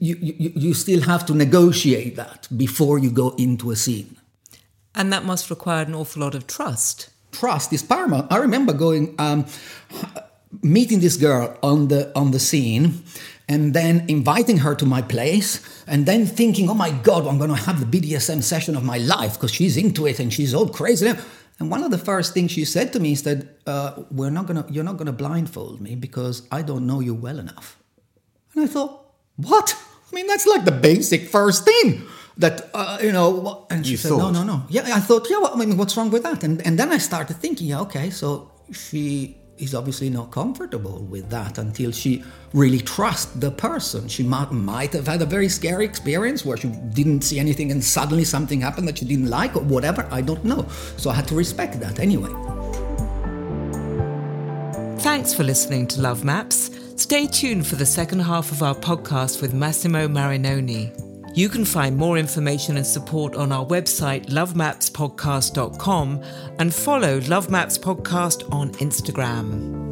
you, 0.00 0.16
you, 0.20 0.52
you 0.56 0.74
still 0.74 1.00
have 1.02 1.24
to 1.26 1.34
negotiate 1.34 2.16
that 2.16 2.48
before 2.56 2.98
you 2.98 3.10
go 3.10 3.30
into 3.38 3.70
a 3.70 3.76
scene. 3.76 4.16
And 4.96 5.12
that 5.12 5.24
must 5.24 5.50
require 5.50 5.84
an 5.84 5.94
awful 5.94 6.22
lot 6.22 6.34
of 6.34 6.48
trust. 6.48 7.08
Trust 7.30 7.72
is 7.72 7.82
paramount. 7.84 8.32
I 8.32 8.38
remember 8.38 8.72
going, 8.72 9.14
um, 9.18 9.46
meeting 10.62 11.00
this 11.00 11.16
girl 11.16 11.56
on 11.62 11.88
the 11.88 12.12
on 12.16 12.30
the 12.30 12.38
scene, 12.38 13.02
and 13.48 13.74
then 13.74 14.04
inviting 14.08 14.58
her 14.58 14.74
to 14.76 14.86
my 14.86 15.02
place, 15.02 15.60
and 15.86 16.06
then 16.06 16.26
thinking, 16.26 16.70
"Oh 16.70 16.74
my 16.74 16.90
God, 16.90 17.26
I'm 17.26 17.38
going 17.38 17.50
to 17.50 17.56
have 17.56 17.80
the 17.80 17.86
BDSM 17.86 18.40
session 18.40 18.76
of 18.76 18.84
my 18.84 18.98
life 18.98 19.34
because 19.34 19.50
she's 19.50 19.76
into 19.76 20.06
it 20.06 20.20
and 20.20 20.32
she's 20.32 20.54
all 20.54 20.68
crazy." 20.68 21.12
And 21.60 21.70
one 21.70 21.82
of 21.84 21.90
the 21.90 21.98
first 21.98 22.34
things 22.34 22.50
she 22.50 22.64
said 22.64 22.92
to 22.92 23.00
me 23.00 23.12
is 23.12 23.22
that 23.22 23.46
uh, 23.66 24.02
we're 24.10 24.30
not 24.30 24.46
gonna, 24.46 24.66
you're 24.68 24.84
not 24.84 24.96
gonna 24.96 25.12
blindfold 25.12 25.80
me 25.80 25.94
because 25.94 26.42
I 26.50 26.62
don't 26.62 26.86
know 26.86 27.00
you 27.00 27.14
well 27.14 27.38
enough. 27.38 27.78
And 28.54 28.64
I 28.64 28.66
thought, 28.66 29.04
what? 29.36 29.76
I 30.10 30.14
mean, 30.14 30.26
that's 30.26 30.46
like 30.46 30.64
the 30.64 30.72
basic 30.72 31.28
first 31.28 31.64
thing 31.64 32.02
that 32.38 32.70
uh, 32.74 32.98
you 33.02 33.12
know. 33.12 33.66
And 33.70 33.84
she 33.84 33.92
You 33.92 33.96
said, 33.98 34.08
thought? 34.10 34.32
no, 34.32 34.42
no, 34.42 34.56
no. 34.56 34.62
Yeah, 34.68 34.82
I 34.94 35.00
thought, 35.00 35.28
yeah. 35.30 35.38
Well, 35.38 35.52
I 35.54 35.56
mean, 35.56 35.76
what's 35.76 35.96
wrong 35.96 36.10
with 36.10 36.22
that? 36.24 36.42
And 36.44 36.60
and 36.66 36.78
then 36.78 36.90
I 36.92 36.98
started 36.98 37.36
thinking, 37.36 37.68
yeah, 37.68 37.80
okay, 37.82 38.10
so 38.10 38.50
she 38.72 39.36
is 39.58 39.74
obviously 39.74 40.10
not 40.10 40.30
comfortable 40.30 41.04
with 41.04 41.30
that 41.30 41.58
until 41.58 41.92
she 41.92 42.24
really 42.52 42.78
trusts 42.78 43.32
the 43.34 43.50
person. 43.50 44.08
She 44.08 44.22
might, 44.22 44.50
might 44.52 44.92
have 44.92 45.06
had 45.06 45.22
a 45.22 45.26
very 45.26 45.48
scary 45.48 45.84
experience 45.84 46.44
where 46.44 46.56
she 46.56 46.68
didn't 46.68 47.22
see 47.22 47.38
anything 47.38 47.70
and 47.70 47.82
suddenly 47.82 48.24
something 48.24 48.60
happened 48.60 48.88
that 48.88 48.98
she 48.98 49.04
didn't 49.04 49.30
like 49.30 49.56
or 49.56 49.62
whatever. 49.62 50.08
I 50.10 50.20
don't 50.20 50.44
know. 50.44 50.66
So 50.96 51.10
I 51.10 51.14
had 51.14 51.28
to 51.28 51.34
respect 51.34 51.80
that 51.80 51.98
anyway. 51.98 52.30
Thanks 55.00 55.34
for 55.34 55.44
listening 55.44 55.86
to 55.88 56.00
Love 56.00 56.24
Maps. 56.24 56.70
Stay 56.96 57.26
tuned 57.26 57.66
for 57.66 57.76
the 57.76 57.86
second 57.86 58.20
half 58.20 58.52
of 58.52 58.62
our 58.62 58.74
podcast 58.74 59.42
with 59.42 59.52
Massimo 59.52 60.08
Marinoni. 60.08 61.03
You 61.34 61.48
can 61.48 61.64
find 61.64 61.96
more 61.96 62.16
information 62.16 62.76
and 62.76 62.86
support 62.86 63.34
on 63.34 63.50
our 63.50 63.66
website, 63.66 64.26
lovemapspodcast.com, 64.26 66.22
and 66.60 66.72
follow 66.72 67.20
Love 67.22 67.50
Maps 67.50 67.76
Podcast 67.76 68.48
on 68.52 68.70
Instagram. 68.74 69.82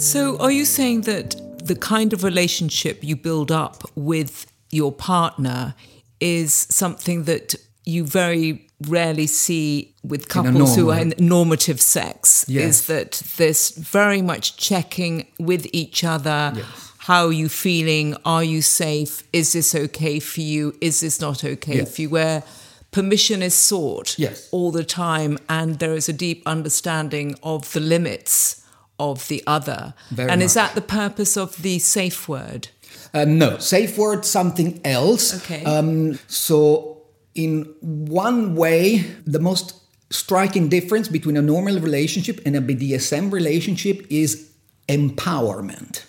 So, 0.00 0.38
are 0.38 0.52
you 0.52 0.64
saying 0.64 1.00
that 1.02 1.34
the 1.66 1.74
kind 1.74 2.12
of 2.12 2.22
relationship 2.22 3.02
you 3.02 3.16
build 3.16 3.50
up 3.50 3.82
with 3.96 4.46
your 4.70 4.92
partner 4.92 5.74
is 6.20 6.54
something 6.54 7.24
that 7.24 7.56
you 7.84 8.04
very 8.04 8.68
rarely 8.86 9.26
see 9.26 9.96
with 10.04 10.28
couples 10.28 10.76
who 10.76 10.90
are 10.90 11.00
in 11.00 11.14
normative 11.18 11.80
sex? 11.80 12.44
Yes. 12.46 12.64
Is 12.64 12.86
that 12.86 13.22
there's 13.36 13.70
very 13.70 14.22
much 14.22 14.56
checking 14.56 15.26
with 15.40 15.66
each 15.72 16.04
other. 16.04 16.52
Yes. 16.54 16.89
How 17.10 17.26
are 17.26 17.32
you 17.32 17.48
feeling? 17.48 18.14
Are 18.24 18.44
you 18.44 18.62
safe? 18.62 19.24
Is 19.32 19.52
this 19.52 19.74
okay 19.74 20.20
for 20.20 20.42
you? 20.42 20.76
Is 20.80 21.00
this 21.00 21.20
not 21.20 21.42
okay 21.42 21.78
Yes. 21.78 21.96
for 21.96 22.02
you? 22.02 22.08
Where 22.08 22.44
permission 22.92 23.42
is 23.42 23.52
sought 23.52 24.14
Yes. 24.16 24.46
all 24.52 24.70
the 24.70 24.84
time, 24.84 25.36
and 25.48 25.80
there 25.80 25.96
is 25.96 26.08
a 26.08 26.12
deep 26.12 26.40
understanding 26.46 27.34
of 27.42 27.72
the 27.72 27.80
limits 27.80 28.60
of 29.00 29.26
the 29.26 29.42
other. 29.44 29.94
Very 30.12 30.30
and 30.30 30.40
is 30.40 30.54
that 30.54 30.76
the 30.76 30.80
purpose 30.80 31.36
of 31.36 31.60
the 31.62 31.80
safe 31.80 32.28
word? 32.28 32.68
Uh, 33.12 33.24
no, 33.24 33.58
safe 33.58 33.98
word 33.98 34.24
something 34.24 34.80
else. 34.84 35.34
Okay. 35.34 35.64
Um, 35.64 36.20
so, 36.28 36.98
in 37.34 37.74
one 37.80 38.54
way, 38.54 39.04
the 39.26 39.40
most 39.40 39.74
striking 40.10 40.68
difference 40.68 41.08
between 41.08 41.36
a 41.36 41.42
normal 41.42 41.80
relationship 41.80 42.40
and 42.46 42.54
a 42.54 42.60
BDSM 42.60 43.32
relationship 43.32 44.06
is 44.08 44.46
empowerment. 44.88 46.04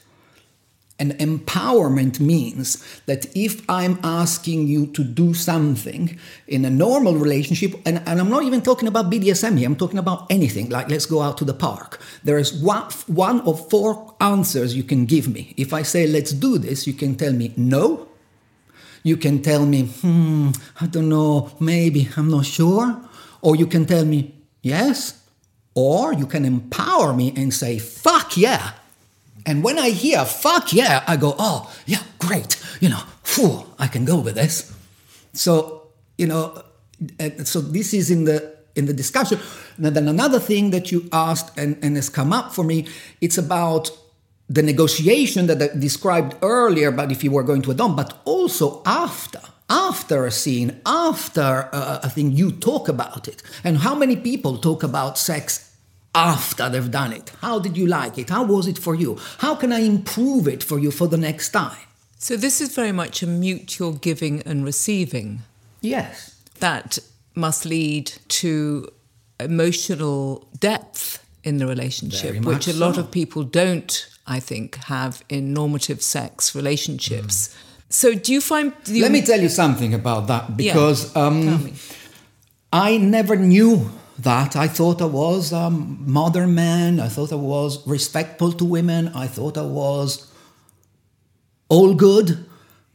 And 1.01 1.17
empowerment 1.17 2.19
means 2.19 2.77
that 3.07 3.25
if 3.35 3.67
I'm 3.67 3.97
asking 4.03 4.67
you 4.67 4.85
to 4.93 5.03
do 5.03 5.33
something 5.33 6.19
in 6.47 6.63
a 6.63 6.69
normal 6.69 7.15
relationship, 7.15 7.73
and, 7.87 8.03
and 8.05 8.19
I'm 8.19 8.29
not 8.29 8.43
even 8.43 8.61
talking 8.61 8.87
about 8.87 9.09
BDSM 9.09 9.57
here, 9.57 9.67
I'm 9.67 9.75
talking 9.75 9.97
about 9.97 10.27
anything, 10.29 10.69
like 10.69 10.91
let's 10.91 11.07
go 11.07 11.23
out 11.23 11.39
to 11.39 11.43
the 11.43 11.55
park. 11.55 11.99
There 12.23 12.37
is 12.37 12.53
one, 12.53 12.83
one 13.07 13.41
of 13.41 13.67
four 13.71 14.15
answers 14.21 14.75
you 14.75 14.83
can 14.83 15.07
give 15.07 15.27
me. 15.27 15.55
If 15.57 15.73
I 15.73 15.81
say, 15.81 16.05
let's 16.05 16.33
do 16.33 16.59
this, 16.59 16.85
you 16.85 16.93
can 16.93 17.15
tell 17.15 17.33
me 17.33 17.51
no. 17.57 18.07
You 19.01 19.17
can 19.17 19.41
tell 19.41 19.65
me, 19.65 19.87
hmm, 19.87 20.51
I 20.79 20.85
don't 20.85 21.09
know, 21.09 21.49
maybe, 21.59 22.09
I'm 22.15 22.29
not 22.29 22.45
sure. 22.45 23.01
Or 23.41 23.55
you 23.55 23.65
can 23.65 23.87
tell 23.87 24.05
me, 24.05 24.35
yes. 24.61 25.19
Or 25.73 26.13
you 26.13 26.27
can 26.27 26.45
empower 26.45 27.11
me 27.11 27.33
and 27.35 27.51
say, 27.51 27.79
fuck 27.79 28.37
yeah. 28.37 28.73
And 29.45 29.63
when 29.63 29.79
I 29.79 29.89
hear 29.89 30.25
fuck 30.25 30.73
yeah, 30.73 31.03
I 31.07 31.17
go, 31.17 31.35
oh, 31.37 31.73
yeah, 31.85 32.03
great. 32.19 32.61
You 32.79 32.89
know, 32.89 33.01
phew, 33.23 33.65
I 33.79 33.87
can 33.87 34.05
go 34.05 34.19
with 34.19 34.35
this. 34.35 34.75
So, 35.33 35.87
you 36.17 36.27
know, 36.27 36.63
uh, 37.19 37.43
so 37.43 37.61
this 37.61 37.93
is 37.93 38.11
in 38.11 38.25
the 38.25 38.61
in 38.75 38.85
the 38.85 38.93
discussion. 38.93 39.39
And 39.77 39.95
then 39.95 40.07
another 40.07 40.39
thing 40.39 40.71
that 40.71 40.91
you 40.91 41.09
asked 41.11 41.57
and, 41.57 41.77
and 41.81 41.95
has 41.95 42.09
come 42.09 42.31
up 42.31 42.53
for 42.53 42.63
me, 42.63 42.87
it's 43.19 43.37
about 43.37 43.91
the 44.49 44.61
negotiation 44.61 45.47
that 45.47 45.61
I 45.61 45.67
described 45.77 46.35
earlier, 46.41 46.91
but 46.91 47.11
if 47.11 47.23
you 47.23 47.31
were 47.31 47.43
going 47.43 47.61
to 47.63 47.71
a 47.71 47.73
dom, 47.73 47.95
but 47.95 48.19
also 48.25 48.81
after. 48.85 49.39
After 49.69 50.25
a 50.25 50.31
scene, 50.31 50.81
after 50.85 51.69
uh, 51.71 52.01
a 52.03 52.09
thing, 52.09 52.33
you 52.33 52.51
talk 52.51 52.89
about 52.89 53.29
it. 53.29 53.41
And 53.63 53.77
how 53.77 53.95
many 53.95 54.17
people 54.17 54.57
talk 54.57 54.83
about 54.83 55.17
sex 55.17 55.70
after 56.13 56.69
they've 56.69 56.91
done 56.91 57.13
it. 57.13 57.31
How 57.41 57.59
did 57.59 57.77
you 57.77 57.87
like 57.87 58.17
it? 58.17 58.29
How 58.29 58.43
was 58.43 58.67
it 58.67 58.77
for 58.77 58.95
you? 58.95 59.17
How 59.39 59.55
can 59.55 59.71
I 59.71 59.79
improve 59.79 60.47
it 60.47 60.63
for 60.63 60.79
you 60.79 60.91
for 60.91 61.07
the 61.07 61.17
next 61.17 61.49
time? 61.51 61.77
So, 62.17 62.37
this 62.37 62.61
is 62.61 62.75
very 62.75 62.91
much 62.91 63.23
a 63.23 63.27
mutual 63.27 63.93
giving 63.93 64.41
and 64.43 64.63
receiving 64.63 65.41
Yes. 65.81 66.35
that 66.59 66.99
must 67.33 67.65
lead 67.65 68.11
to 68.27 68.87
emotional 69.39 70.47
depth 70.59 71.25
in 71.43 71.57
the 71.57 71.65
relationship, 71.65 72.45
which 72.45 72.67
a 72.67 72.73
lot 72.73 72.95
so. 72.95 73.01
of 73.01 73.11
people 73.11 73.43
don't, 73.43 74.07
I 74.27 74.39
think, 74.39 74.75
have 74.83 75.23
in 75.29 75.53
normative 75.53 76.03
sex 76.03 76.53
relationships. 76.53 77.55
So, 77.89 78.13
do 78.13 78.31
you 78.31 78.41
find. 78.41 78.73
You, 78.85 79.01
Let 79.01 79.11
me 79.11 79.23
tell 79.23 79.41
you 79.41 79.49
something 79.49 79.93
about 79.93 80.27
that 80.27 80.55
because 80.55 81.11
tell 81.13 81.23
um. 81.23 81.73
I 82.73 82.97
never 82.97 83.35
knew 83.35 83.91
that. 84.23 84.55
I 84.55 84.67
thought 84.67 85.01
I 85.01 85.05
was 85.05 85.51
a 85.51 85.69
modern 85.69 86.55
man. 86.55 86.99
I 86.99 87.07
thought 87.07 87.31
I 87.31 87.35
was 87.35 87.85
respectful 87.87 88.51
to 88.53 88.65
women. 88.65 89.09
I 89.09 89.27
thought 89.27 89.57
I 89.57 89.63
was 89.63 90.31
all 91.69 91.93
good. 91.93 92.45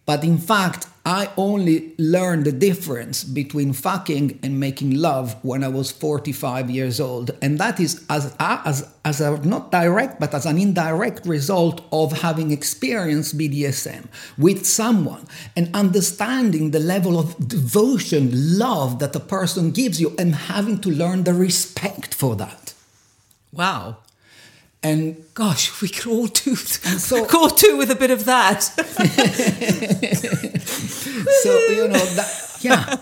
But 0.07 0.23
in 0.23 0.38
fact, 0.38 0.87
I 1.05 1.31
only 1.37 1.95
learned 1.99 2.47
the 2.47 2.53
difference 2.53 3.23
between 3.23 3.73
fucking 3.73 4.40
and 4.42 4.59
making 4.59 4.97
love 5.01 5.37
when 5.45 5.62
I 5.62 5.69
was 5.69 5.92
45 5.92 6.69
years 6.71 7.01
old. 7.01 7.31
And 7.42 7.59
that 7.59 7.79
is 7.79 8.05
as, 8.11 8.35
as, 8.40 8.88
as 9.05 9.21
a 9.21 9.38
not 9.45 9.71
direct, 9.71 10.19
but 10.19 10.35
as 10.35 10.47
an 10.47 10.59
indirect 10.59 11.27
result 11.27 11.81
of 11.92 12.23
having 12.23 12.51
experienced 12.51 13.38
BDSM 13.38 14.07
with 14.37 14.66
someone 14.66 15.27
and 15.57 15.75
understanding 15.75 16.73
the 16.73 16.81
level 16.81 17.21
of 17.21 17.49
devotion, 17.49 18.59
love 18.59 18.99
that 19.01 19.14
a 19.14 19.21
person 19.21 19.71
gives 19.71 20.01
you 20.01 20.14
and 20.19 20.35
having 20.35 20.81
to 20.81 20.90
learn 20.90 21.23
the 21.23 21.35
respect 21.35 22.14
for 22.14 22.35
that. 22.35 22.75
Wow. 23.53 23.99
And 24.83 25.17
Gosh, 25.35 25.81
we 25.83 25.89
could 25.89 26.07
all 26.11 26.27
do, 26.27 26.55
so- 26.57 27.27
all 27.35 27.49
do 27.49 27.77
with 27.77 27.91
a 27.91 27.95
bit 27.95 28.11
of 28.11 28.25
that. 28.27 28.62
so 31.43 31.59
you 31.69 31.89
know 31.89 32.05
that 32.17 32.56
yeah. 32.61 32.97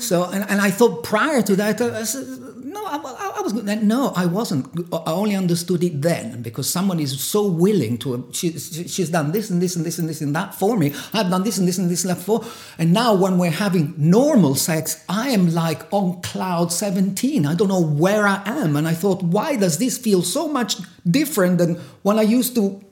So 0.00 0.24
and, 0.24 0.44
and 0.50 0.60
i 0.60 0.70
thought 0.70 1.02
prior 1.04 1.42
to 1.42 1.56
that 1.56 1.80
i, 1.80 2.02
said, 2.04 2.26
no 2.64 2.84
I, 2.86 2.96
I- 2.96 3.42
was 3.46 3.52
good. 3.52 3.82
No 3.82 4.12
i 4.16 4.26
wasn't. 4.26 4.66
I 4.92 5.12
only 5.12 5.36
understood 5.36 5.84
it 5.84 6.02
then 6.02 6.42
because 6.42 6.68
someone 6.68 6.98
is 6.98 7.12
so 7.20 7.46
willing 7.46 7.96
to 7.98 8.28
she- 8.32 8.58
she's 8.58 9.10
done 9.10 9.30
this 9.32 9.50
and 9.50 9.62
this 9.62 9.76
and 9.76 9.84
this 9.86 9.98
and 10.00 10.08
this 10.08 10.20
and 10.20 10.34
that 10.34 10.54
for 10.54 10.76
me. 10.76 10.92
I've 11.14 11.30
done 11.30 11.44
this 11.44 11.58
and 11.58 11.66
this 11.68 11.78
and 11.78 11.88
this 11.88 12.04
and 12.04 12.10
that 12.16 12.20
for 12.22 12.44
and 12.78 12.92
now 12.92 13.14
when 13.14 13.38
we're 13.38 13.50
having 13.66 13.94
normal 13.96 14.54
sex 14.56 15.04
i 15.08 15.28
am 15.30 15.54
like 15.54 15.82
on 15.92 16.20
cloud 16.22 16.72
17 16.72 17.46
i 17.46 17.54
don't 17.54 17.68
know 17.68 17.80
where 18.04 18.26
i 18.26 18.42
am. 18.44 18.74
And 18.76 18.86
i 18.88 18.94
thought 18.94 19.22
why 19.22 19.54
does 19.56 19.78
this 19.78 19.96
feel 19.96 20.22
so 20.22 20.48
much 20.48 20.76
different 21.08 21.58
than 21.58 21.76
when 22.02 22.18
i 22.18 22.22
used 22.22 22.54
to 22.56 22.82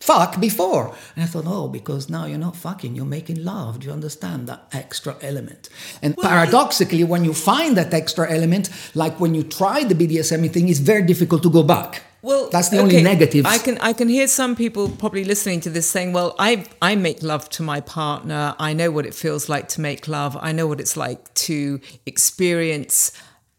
fuck 0.00 0.40
before. 0.40 0.94
And 1.16 1.24
I 1.24 1.26
thought, 1.26 1.44
oh, 1.46 1.68
because 1.68 2.10
now 2.10 2.26
you're 2.26 2.38
not 2.38 2.56
fucking, 2.56 2.94
you're 2.94 3.04
making 3.04 3.42
love. 3.44 3.80
Do 3.80 3.86
you 3.86 3.92
understand 3.92 4.46
that 4.48 4.68
extra 4.72 5.16
element? 5.22 5.68
And 6.02 6.16
paradoxically, 6.16 7.04
when 7.04 7.24
you 7.24 7.32
find 7.32 7.76
that 7.76 7.94
extra 7.94 8.30
element, 8.30 8.68
like 8.94 9.18
when 9.18 9.34
you 9.34 9.42
try 9.42 9.84
the 9.84 9.94
BDSM 9.94 10.50
thing, 10.52 10.68
it's 10.68 10.78
very 10.78 11.02
difficult 11.02 11.42
to 11.44 11.50
go 11.50 11.62
back. 11.62 12.02
Well, 12.24 12.48
that's 12.50 12.70
the 12.70 12.78
okay, 12.78 12.84
only 12.84 13.02
negative. 13.02 13.44
I 13.44 13.58
can 13.58 13.76
I 13.82 13.92
can 13.92 14.08
hear 14.08 14.26
some 14.26 14.56
people 14.56 14.88
probably 14.88 15.24
listening 15.24 15.60
to 15.60 15.70
this 15.70 15.86
saying, 15.86 16.14
"Well, 16.14 16.34
I 16.38 16.64
I 16.80 16.94
make 16.94 17.22
love 17.22 17.50
to 17.50 17.62
my 17.62 17.82
partner. 17.82 18.54
I 18.58 18.72
know 18.72 18.90
what 18.90 19.04
it 19.04 19.14
feels 19.14 19.50
like 19.50 19.68
to 19.74 19.82
make 19.82 20.08
love. 20.08 20.34
I 20.40 20.50
know 20.52 20.66
what 20.66 20.80
it's 20.80 20.96
like 20.96 21.34
to 21.34 21.80
experience 22.06 23.12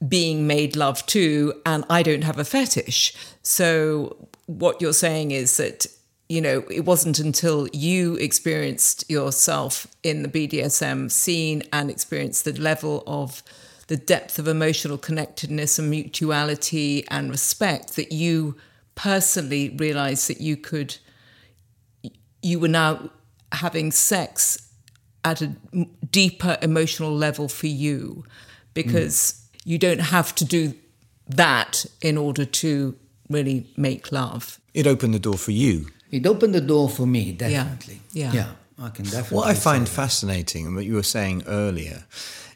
being 0.07 0.47
made 0.47 0.75
love 0.75 1.05
to, 1.07 1.53
and 1.63 1.85
I 1.91 2.01
don't 2.01 2.23
have 2.23 2.39
a 2.39 2.43
fetish." 2.43 3.13
So 3.43 4.29
what 4.47 4.81
you're 4.81 4.93
saying 4.93 5.29
is 5.29 5.57
that 5.57 5.85
you 6.29 6.41
know 6.41 6.63
it 6.69 6.85
wasn't 6.85 7.19
until 7.19 7.67
you 7.71 8.15
experienced 8.15 9.09
yourself 9.09 9.87
in 10.03 10.23
the 10.23 10.29
BDSM 10.29 11.11
scene 11.11 11.63
and 11.71 11.89
experienced 11.89 12.45
the 12.45 12.53
level 12.53 13.03
of 13.05 13.43
the 13.87 13.97
depth 13.97 14.39
of 14.39 14.47
emotional 14.47 14.97
connectedness 14.97 15.77
and 15.77 15.89
mutuality 15.89 17.05
and 17.09 17.29
respect 17.29 17.95
that 17.95 18.11
you 18.11 18.55
personally 18.95 19.69
realized 19.77 20.27
that 20.27 20.41
you 20.41 20.57
could 20.57 20.97
you 22.41 22.59
were 22.59 22.67
now 22.67 23.09
having 23.51 23.91
sex 23.91 24.69
at 25.23 25.41
a 25.41 25.55
deeper 26.11 26.57
emotional 26.61 27.15
level 27.15 27.47
for 27.47 27.67
you 27.67 28.23
because 28.73 29.47
you 29.63 29.77
don't 29.77 30.01
have 30.01 30.33
to 30.35 30.45
do 30.45 30.73
that 31.27 31.85
in 32.01 32.17
order 32.17 32.45
to 32.45 32.95
really 33.29 33.67
make 33.77 34.11
love 34.11 34.59
It 34.73 34.87
opened 34.87 35.13
the 35.13 35.19
door 35.19 35.37
for 35.37 35.51
you. 35.51 35.87
It 36.15 36.25
opened 36.25 36.55
the 36.55 36.61
door 36.61 36.89
for 36.89 37.05
me, 37.05 37.33
definitely. 37.33 37.99
Yeah. 38.13 38.31
Yeah, 38.31 38.51
I 38.79 38.89
can 38.89 39.03
definitely. 39.03 39.35
What 39.35 39.47
I 39.49 39.53
find 39.53 39.87
fascinating, 39.87 40.65
and 40.65 40.73
what 40.73 40.85
you 40.85 40.93
were 40.93 41.03
saying 41.03 41.43
earlier, 41.45 42.05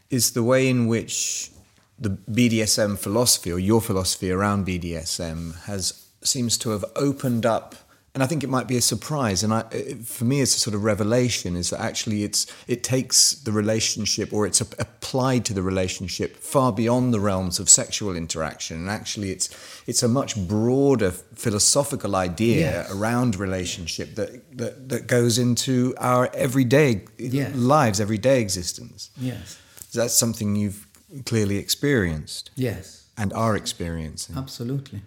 is 0.09 0.31
the 0.31 0.43
way 0.43 0.69
in 0.69 0.87
which 0.87 1.51
the 1.99 2.09
BDSM 2.09 2.97
philosophy 2.97 3.51
or 3.51 3.59
your 3.59 3.81
philosophy 3.81 4.31
around 4.31 4.65
BDSM 4.65 5.63
has 5.65 6.05
seems 6.23 6.57
to 6.59 6.69
have 6.69 6.85
opened 6.95 7.45
up. 7.45 7.75
And 8.15 8.23
I 8.23 8.25
think 8.25 8.43
it 8.43 8.49
might 8.49 8.67
be 8.67 8.75
a 8.75 8.81
surprise, 8.81 9.43
and 9.43 9.53
I, 9.53 9.61
for 10.03 10.25
me, 10.25 10.41
it's 10.41 10.55
a 10.55 10.59
sort 10.59 10.73
of 10.75 10.83
revelation. 10.83 11.55
Is 11.55 11.69
that 11.69 11.79
actually 11.79 12.23
it's 12.23 12.47
it 12.67 12.83
takes 12.83 13.33
the 13.33 13.51
relationship, 13.51 14.33
or 14.33 14.47
it's 14.47 14.61
a- 14.61 14.67
applied 14.79 15.45
to 15.45 15.53
the 15.53 15.61
relationship 15.61 16.35
far 16.37 16.71
beyond 16.73 17.13
the 17.13 17.19
realms 17.19 17.59
of 17.59 17.69
sexual 17.69 18.15
interaction, 18.15 18.77
and 18.77 18.89
actually 18.89 19.29
it's 19.29 19.47
it's 19.87 20.01
a 20.01 20.07
much 20.07 20.35
broader 20.47 21.11
philosophical 21.35 22.15
idea 22.15 22.59
Yes. 22.71 22.91
around 22.91 23.35
relationship 23.35 24.15
that, 24.15 24.57
that 24.57 24.89
that 24.89 25.07
goes 25.07 25.37
into 25.37 25.93
our 25.99 26.29
everyday 26.33 27.05
Yes. 27.19 27.55
lives, 27.55 27.99
everyday 27.99 28.41
existence. 28.41 29.11
Yes. 29.21 29.57
That's 29.93 30.15
something 30.15 30.55
you've 30.55 30.87
clearly 31.25 31.57
experienced 31.57 32.49
Yes. 32.55 33.03
and 33.17 33.31
are 33.33 33.55
experiencing. 33.55 34.35
Absolutely. 34.35 35.01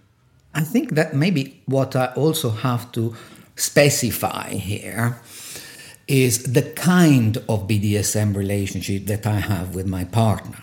I 0.55 0.63
think 0.63 0.91
that 0.91 1.15
maybe 1.15 1.63
what 1.67 1.97
I 1.97 2.07
also 2.15 2.51
have 2.51 2.93
to 2.93 3.15
specify 3.57 4.51
here 4.51 5.21
is 6.09 6.53
the 6.53 6.63
kind 6.63 7.39
of 7.49 7.69
BDSM 7.69 8.37
relationship 8.37 9.07
that 9.07 9.27
I 9.27 9.41
have 9.41 9.75
with 9.75 9.87
my 9.87 10.05
partner. 10.05 10.59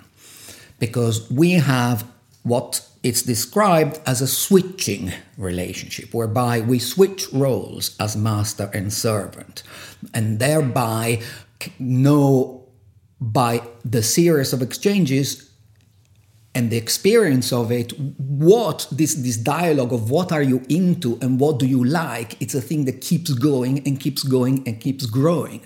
Because 0.80 1.30
we 1.32 1.54
have 1.54 2.06
what 2.44 2.86
it's 3.04 3.22
described 3.22 4.00
as 4.06 4.22
a 4.22 4.28
switching 4.28 5.12
relationship, 5.38 6.14
whereby 6.14 6.60
we 6.60 6.80
switch 6.80 7.32
roles 7.32 7.96
as 8.00 8.16
master 8.16 8.70
and 8.74 8.92
servant, 8.92 9.64
and 10.14 10.40
thereby 10.40 11.22
know 11.80 12.66
by 13.22 13.62
the 13.84 14.04
series 14.04 14.54
of 14.54 14.62
exchanges 14.62 15.49
and 16.60 16.72
the 16.72 16.76
experience 16.76 17.54
of 17.54 17.72
it 17.72 17.98
what 17.98 18.86
this 18.92 19.16
this 19.16 19.38
dialogue 19.38 19.94
of 19.94 20.12
what 20.12 20.34
are 20.34 20.44
you 20.44 20.62
into 20.68 21.18
and 21.22 21.40
what 21.40 21.58
do 21.58 21.66
you 21.66 21.86
like 21.86 22.36
it's 22.42 22.54
a 22.54 22.60
thing 22.60 22.84
that 22.84 23.00
keeps 23.00 23.32
going 23.34 23.80
and 23.88 24.02
keeps 24.02 24.24
going 24.24 24.62
and 24.68 24.82
keeps 24.82 25.06
growing. 25.06 25.62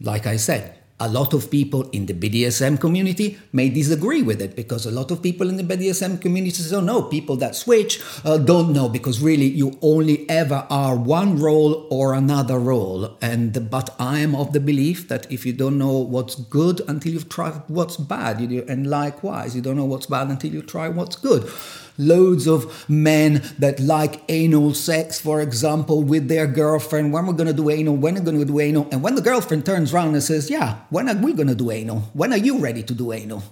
Like 0.00 0.26
i 0.26 0.36
said 0.36 0.75
a 0.98 1.08
lot 1.08 1.34
of 1.34 1.50
people 1.50 1.88
in 1.90 2.06
the 2.06 2.14
BDSM 2.14 2.80
community 2.80 3.38
may 3.52 3.68
disagree 3.68 4.22
with 4.22 4.40
it 4.40 4.56
because 4.56 4.86
a 4.86 4.90
lot 4.90 5.10
of 5.10 5.22
people 5.22 5.48
in 5.48 5.56
the 5.56 5.62
BDSM 5.62 6.20
community 6.20 6.52
say, 6.52 6.74
oh 6.74 6.80
no, 6.80 7.02
people 7.02 7.36
that 7.36 7.54
switch 7.54 8.00
uh, 8.24 8.38
don't 8.38 8.72
know 8.72 8.88
because 8.88 9.20
really 9.20 9.46
you 9.46 9.78
only 9.82 10.28
ever 10.30 10.66
are 10.70 10.96
one 10.96 11.38
role 11.38 11.86
or 11.90 12.14
another 12.14 12.58
role. 12.58 13.16
And 13.20 13.70
but 13.70 13.94
I 13.98 14.20
am 14.20 14.34
of 14.34 14.52
the 14.52 14.60
belief 14.60 15.08
that 15.08 15.30
if 15.30 15.44
you 15.44 15.52
don't 15.52 15.76
know 15.76 15.98
what's 15.98 16.34
good 16.34 16.80
until 16.88 17.12
you've 17.12 17.28
tried 17.28 17.62
what's 17.68 17.96
bad, 17.96 18.40
you 18.40 18.46
do, 18.46 18.64
and 18.66 18.86
likewise, 18.86 19.54
you 19.54 19.60
don't 19.60 19.76
know 19.76 19.84
what's 19.84 20.06
bad 20.06 20.28
until 20.28 20.52
you 20.52 20.62
try 20.62 20.88
what's 20.88 21.16
good. 21.16 21.50
Loads 21.98 22.46
of 22.46 22.88
men 22.88 23.42
that 23.58 23.80
like 23.80 24.22
anal 24.28 24.74
sex, 24.74 25.18
for 25.18 25.40
example, 25.40 26.02
with 26.02 26.28
their 26.28 26.46
girlfriend. 26.46 27.12
When 27.12 27.26
we're 27.26 27.32
gonna 27.32 27.52
do 27.52 27.70
anal? 27.70 27.96
When 27.96 28.16
are 28.16 28.20
we 28.20 28.26
gonna 28.26 28.44
do 28.44 28.60
anal? 28.60 28.88
And 28.92 29.02
when 29.02 29.14
the 29.14 29.22
girlfriend 29.22 29.64
turns 29.64 29.94
around 29.94 30.14
and 30.14 30.22
says, 30.22 30.50
"Yeah, 30.50 30.76
when 30.90 31.08
are 31.08 31.16
we 31.16 31.32
gonna 31.32 31.54
do 31.54 31.70
anal? 31.70 32.10
When 32.12 32.32
are 32.32 32.38
you 32.38 32.58
ready 32.58 32.82
to 32.82 32.94
do 32.94 33.12
anal?" 33.12 33.42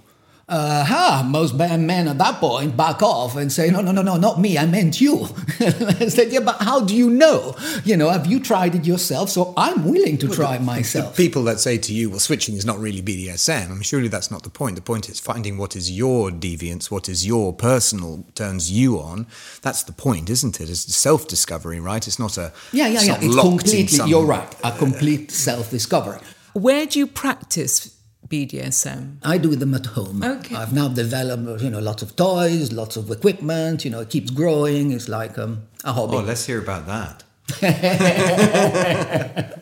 Uh, 0.46 0.84
ha, 0.84 1.26
most 1.26 1.56
bad 1.56 1.80
men 1.80 2.06
at 2.06 2.18
that 2.18 2.34
point 2.38 2.76
back 2.76 3.02
off 3.02 3.34
and 3.34 3.50
say, 3.50 3.70
no, 3.70 3.80
no, 3.80 3.92
no, 3.92 4.02
no, 4.02 4.16
not 4.16 4.38
me, 4.38 4.58
I 4.58 4.66
meant 4.66 5.00
you. 5.00 5.22
I 5.60 6.08
said, 6.08 6.30
yeah, 6.32 6.40
but 6.40 6.56
how 6.60 6.80
do 6.80 6.94
you 6.94 7.08
know? 7.08 7.56
You 7.84 7.96
know, 7.96 8.10
have 8.10 8.26
you 8.26 8.40
tried 8.40 8.74
it 8.74 8.84
yourself? 8.86 9.30
So 9.30 9.54
I'm 9.56 9.88
willing 9.88 10.18
to 10.18 10.28
try 10.28 10.58
myself. 10.58 11.16
People 11.16 11.44
that 11.44 11.60
say 11.60 11.78
to 11.78 11.94
you, 11.94 12.10
well, 12.10 12.18
switching 12.18 12.56
is 12.56 12.66
not 12.66 12.78
really 12.78 13.00
BDSM, 13.00 13.66
I 13.66 13.68
mean, 13.68 13.80
surely 13.82 14.08
that's 14.08 14.30
not 14.30 14.42
the 14.42 14.50
point. 14.50 14.76
The 14.76 14.82
point 14.82 15.08
is 15.08 15.18
finding 15.18 15.56
what 15.56 15.76
is 15.76 15.90
your 15.90 16.30
deviance, 16.30 16.90
what 16.90 17.08
is 17.08 17.26
your 17.26 17.54
personal, 17.54 18.26
turns 18.34 18.70
you 18.70 18.98
on. 19.00 19.26
That's 19.62 19.82
the 19.82 19.92
point, 19.92 20.28
isn't 20.28 20.60
it? 20.60 20.68
It's 20.68 20.94
self 20.94 21.26
discovery, 21.26 21.80
right? 21.80 22.06
It's 22.06 22.18
not 22.18 22.36
a. 22.36 22.52
Yeah, 22.70 22.88
yeah, 22.88 22.94
it's 22.98 23.06
yeah. 23.06 23.12
not 23.14 23.22
It's 23.24 23.36
completely, 23.40 23.86
some- 23.86 24.10
you're 24.10 24.26
right, 24.26 24.54
a 24.62 24.72
complete 24.72 25.30
self 25.30 25.70
discovery. 25.70 26.18
Where 26.52 26.84
do 26.84 26.98
you 26.98 27.06
practice 27.06 27.93
BDSM? 28.28 29.16
I 29.22 29.38
do 29.38 29.54
them 29.56 29.74
at 29.74 29.86
home. 29.86 30.22
Okay. 30.22 30.54
I've 30.56 30.72
now 30.72 30.88
developed, 30.88 31.62
you 31.62 31.70
know, 31.70 31.80
lots 31.80 32.02
of 32.02 32.16
toys, 32.16 32.72
lots 32.72 32.96
of 32.96 33.10
equipment. 33.10 33.84
You 33.84 33.90
know, 33.90 34.00
it 34.00 34.10
keeps 34.10 34.30
growing. 34.30 34.90
It's 34.92 35.08
like 35.08 35.38
um, 35.38 35.62
a 35.84 35.92
hobby. 35.92 36.16
Oh, 36.16 36.20
let's 36.20 36.46
hear 36.46 36.60
about 36.60 36.86
that. 36.86 37.24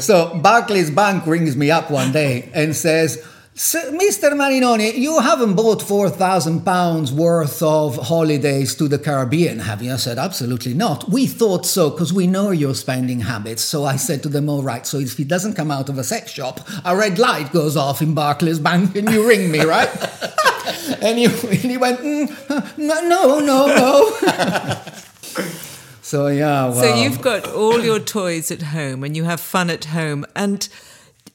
So 0.00 0.38
Barclays 0.42 0.90
Bank 0.90 1.26
rings 1.26 1.56
me 1.56 1.70
up 1.70 1.90
one 1.90 2.12
day 2.12 2.50
and 2.52 2.76
says, 2.76 3.26
"S- 3.56 3.86
Mr. 3.90 4.32
Marinoni, 4.34 4.96
you 4.98 5.20
haven't 5.20 5.54
bought 5.54 5.80
four 5.82 6.10
thousand 6.10 6.64
pounds 6.64 7.12
worth 7.12 7.62
of 7.62 7.96
holidays 7.96 8.74
to 8.74 8.88
the 8.88 8.98
Caribbean, 8.98 9.60
have 9.60 9.80
you? 9.80 9.92
I 9.92 9.96
said, 9.96 10.18
absolutely 10.18 10.74
not. 10.74 11.08
We 11.08 11.26
thought 11.26 11.64
so 11.64 11.90
because 11.90 12.12
we 12.12 12.26
know 12.26 12.50
your 12.50 12.74
spending 12.74 13.20
habits. 13.20 13.62
So 13.62 13.84
I 13.84 13.96
said 13.96 14.22
to 14.24 14.28
them, 14.28 14.48
all 14.48 14.62
right. 14.62 14.84
So 14.86 14.98
if 14.98 15.16
he 15.16 15.24
doesn't 15.24 15.54
come 15.54 15.70
out 15.70 15.88
of 15.88 15.98
a 15.98 16.04
sex 16.04 16.32
shop, 16.32 16.60
a 16.84 16.96
red 16.96 17.18
light 17.18 17.52
goes 17.52 17.76
off 17.76 18.02
in 18.02 18.12
Barclays 18.14 18.58
Bank 18.58 18.96
and 18.96 19.08
you 19.10 19.26
ring 19.28 19.50
me, 19.52 19.62
right? 19.64 19.88
and, 21.00 21.18
he, 21.18 21.26
and 21.26 21.70
he 21.72 21.76
went, 21.76 22.00
mm, 22.00 22.78
no, 22.78 23.00
no, 23.08 23.38
no, 23.38 23.66
no. 23.66 24.80
so 26.02 26.26
yeah, 26.26 26.68
well. 26.70 26.74
So 26.74 26.94
you've 26.96 27.20
got 27.20 27.46
all 27.48 27.80
your 27.80 28.00
toys 28.00 28.50
at 28.50 28.62
home 28.62 29.04
and 29.04 29.16
you 29.16 29.24
have 29.24 29.40
fun 29.40 29.70
at 29.70 29.84
home. 29.86 30.26
And 30.34 30.68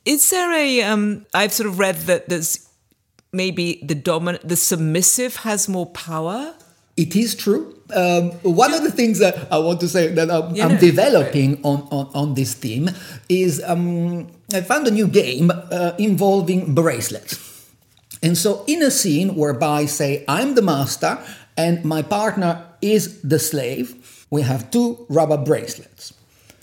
is 0.05 0.29
there 0.29 0.51
a? 0.53 0.81
Um, 0.83 1.25
I've 1.33 1.53
sort 1.53 1.67
of 1.67 1.79
read 1.79 1.95
that 2.07 2.29
there's 2.29 2.69
maybe 3.31 3.79
the 3.83 3.95
dominant, 3.95 4.47
the 4.47 4.55
submissive 4.55 5.38
has 5.38 5.69
more 5.69 5.85
power. 5.88 6.53
It 6.97 7.15
is 7.15 7.35
true. 7.35 7.75
Um, 7.95 8.31
one 8.43 8.73
of 8.73 8.83
the 8.83 8.91
things 8.91 9.19
that 9.19 9.47
I 9.51 9.57
want 9.59 9.79
to 9.79 9.88
say 9.88 10.07
that 10.07 10.29
I'm, 10.29 10.53
Yeah, 10.53 10.65
I'm 10.65 10.73
no, 10.73 10.79
developing 10.79 11.59
on, 11.63 11.88
on, 11.91 12.09
on 12.13 12.33
this 12.33 12.53
theme 12.53 12.89
is 13.29 13.63
um, 13.65 14.27
I 14.53 14.62
found 14.62 14.88
a 14.88 14.91
new 14.91 15.07
game 15.07 15.51
uh, 15.51 15.93
involving 15.97 16.75
bracelets. 16.75 17.39
And 18.21 18.38
so, 18.38 18.65
in 18.67 18.81
a 18.83 18.91
scene 18.91 19.35
whereby, 19.35 19.85
say, 19.85 20.25
I'm 20.27 20.55
the 20.55 20.62
master 20.62 21.19
and 21.55 21.85
my 21.85 22.01
partner 22.01 22.65
is 22.81 23.21
the 23.21 23.39
slave, 23.39 24.25
we 24.29 24.41
have 24.41 24.69
two 24.71 25.05
rubber 25.09 25.38
bracelets. 25.38 26.13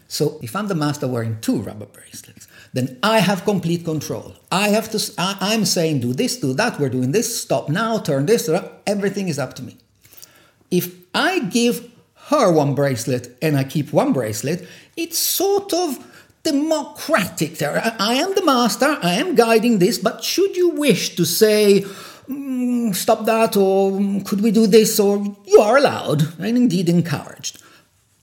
So, 0.06 0.38
if 0.42 0.54
I'm 0.54 0.68
the 0.68 0.74
master 0.74 1.08
wearing 1.08 1.38
two 1.40 1.62
rubber 1.62 1.86
bracelets, 1.86 2.46
then 2.76 2.98
I 3.02 3.18
have 3.20 3.44
complete 3.44 3.84
control. 3.84 4.34
I 4.52 4.68
have 4.68 4.90
to. 4.90 5.12
I, 5.18 5.36
I'm 5.40 5.64
saying, 5.64 6.00
do 6.00 6.12
this, 6.12 6.36
do 6.36 6.52
that. 6.54 6.78
We're 6.78 6.90
doing 6.90 7.12
this. 7.12 7.40
Stop 7.42 7.68
now. 7.68 7.98
Turn 7.98 8.26
this. 8.26 8.50
Everything 8.86 9.28
is 9.28 9.38
up 9.38 9.54
to 9.54 9.62
me. 9.62 9.76
If 10.70 10.94
I 11.14 11.40
give 11.40 11.90
her 12.28 12.52
one 12.52 12.74
bracelet 12.74 13.36
and 13.40 13.56
I 13.56 13.64
keep 13.64 13.92
one 13.92 14.12
bracelet, 14.12 14.66
it's 14.96 15.16
sort 15.16 15.72
of 15.72 16.04
democratic. 16.42 17.60
I 17.62 18.14
am 18.14 18.34
the 18.34 18.44
master, 18.44 18.98
I 19.02 19.14
am 19.14 19.34
guiding 19.34 19.78
this, 19.78 19.98
but 19.98 20.22
should 20.22 20.56
you 20.56 20.70
wish 20.70 21.16
to 21.16 21.24
say, 21.24 21.84
"Mm, 22.28 22.94
stop 22.94 23.26
that, 23.26 23.56
or 23.56 23.92
"Mm, 23.92 24.24
could 24.24 24.40
we 24.40 24.50
do 24.50 24.66
this, 24.66 25.00
or 25.00 25.36
you 25.46 25.60
are 25.60 25.76
allowed 25.76 26.20
and 26.38 26.56
indeed 26.56 26.88
encouraged. 26.88 27.58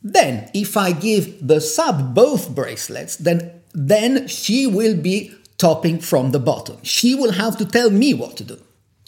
Then, 0.01 0.49
if 0.53 0.75
I 0.75 0.91
give 0.91 1.47
the 1.47 1.59
sub 1.61 2.13
both 2.13 2.49
bracelets, 2.49 3.15
then 3.15 3.62
then 3.73 4.27
she 4.27 4.67
will 4.67 4.95
be 4.95 5.33
topping 5.57 5.99
from 5.99 6.31
the 6.31 6.39
bottom. 6.39 6.77
She 6.83 7.15
will 7.15 7.31
have 7.33 7.57
to 7.57 7.65
tell 7.65 7.89
me 7.89 8.13
what 8.13 8.37
to 8.37 8.43
do. 8.43 8.57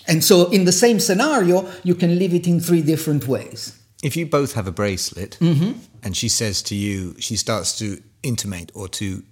And 0.08 0.24
so, 0.24 0.50
in 0.52 0.66
the 0.66 0.72
same 0.72 1.00
scenario, 1.00 1.68
you 1.84 1.96
can 1.96 2.20
leave 2.20 2.34
it 2.34 2.48
in 2.48 2.60
three 2.60 2.82
different 2.84 3.28
ways. 3.28 3.80
If 4.04 4.16
you 4.16 4.26
both 4.28 4.54
have 4.54 4.68
a 4.68 4.72
bracelet 4.72 5.38
Mm-hmm. 5.42 5.72
and 6.04 6.16
she 6.16 6.30
says 6.30 6.62
to 6.64 6.76
you, 6.76 7.16
she 7.20 7.36
starts 7.36 7.78
to 7.80 8.02
intimate 8.22 8.72
or 8.76 8.88
to 8.90 9.24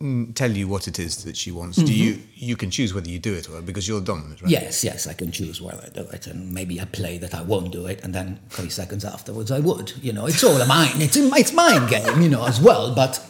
mm, 0.00 0.34
tell 0.34 0.50
you 0.50 0.66
what 0.66 0.88
it 0.88 0.98
is 0.98 1.24
that 1.24 1.36
she 1.36 1.50
wants, 1.50 1.76
do 1.76 1.92
you 1.92 2.18
you 2.34 2.56
can 2.56 2.70
choose 2.70 2.94
whether 2.94 3.10
you 3.10 3.18
do 3.18 3.34
it 3.34 3.50
or 3.50 3.60
because 3.60 3.86
you're 3.86 4.00
dominant, 4.00 4.40
right? 4.40 4.50
Mm-hmm. 4.50 4.64
Yes, 4.64 4.82
yes, 4.84 5.06
I 5.06 5.12
can 5.12 5.30
choose 5.30 5.60
whether 5.60 5.82
I 5.84 5.90
do 5.90 6.08
it, 6.10 6.26
and 6.26 6.52
maybe 6.52 6.80
I 6.80 6.86
play 6.86 7.18
that 7.18 7.34
I 7.34 7.42
won't 7.42 7.70
do 7.70 7.84
it, 7.86 8.02
and 8.02 8.14
then 8.14 8.40
three 8.48 8.70
seconds 8.70 9.04
afterwards 9.04 9.50
I 9.50 9.60
would. 9.60 9.92
You 10.02 10.12
know, 10.14 10.24
it's 10.26 10.42
all 10.42 10.58
a 10.60 10.66
mind. 10.66 11.02
It's 11.02 11.16
it's 11.16 11.52
mind 11.52 11.90
game, 11.90 12.22
you 12.22 12.30
know, 12.30 12.46
as 12.46 12.60
well. 12.60 12.94
But 12.94 13.20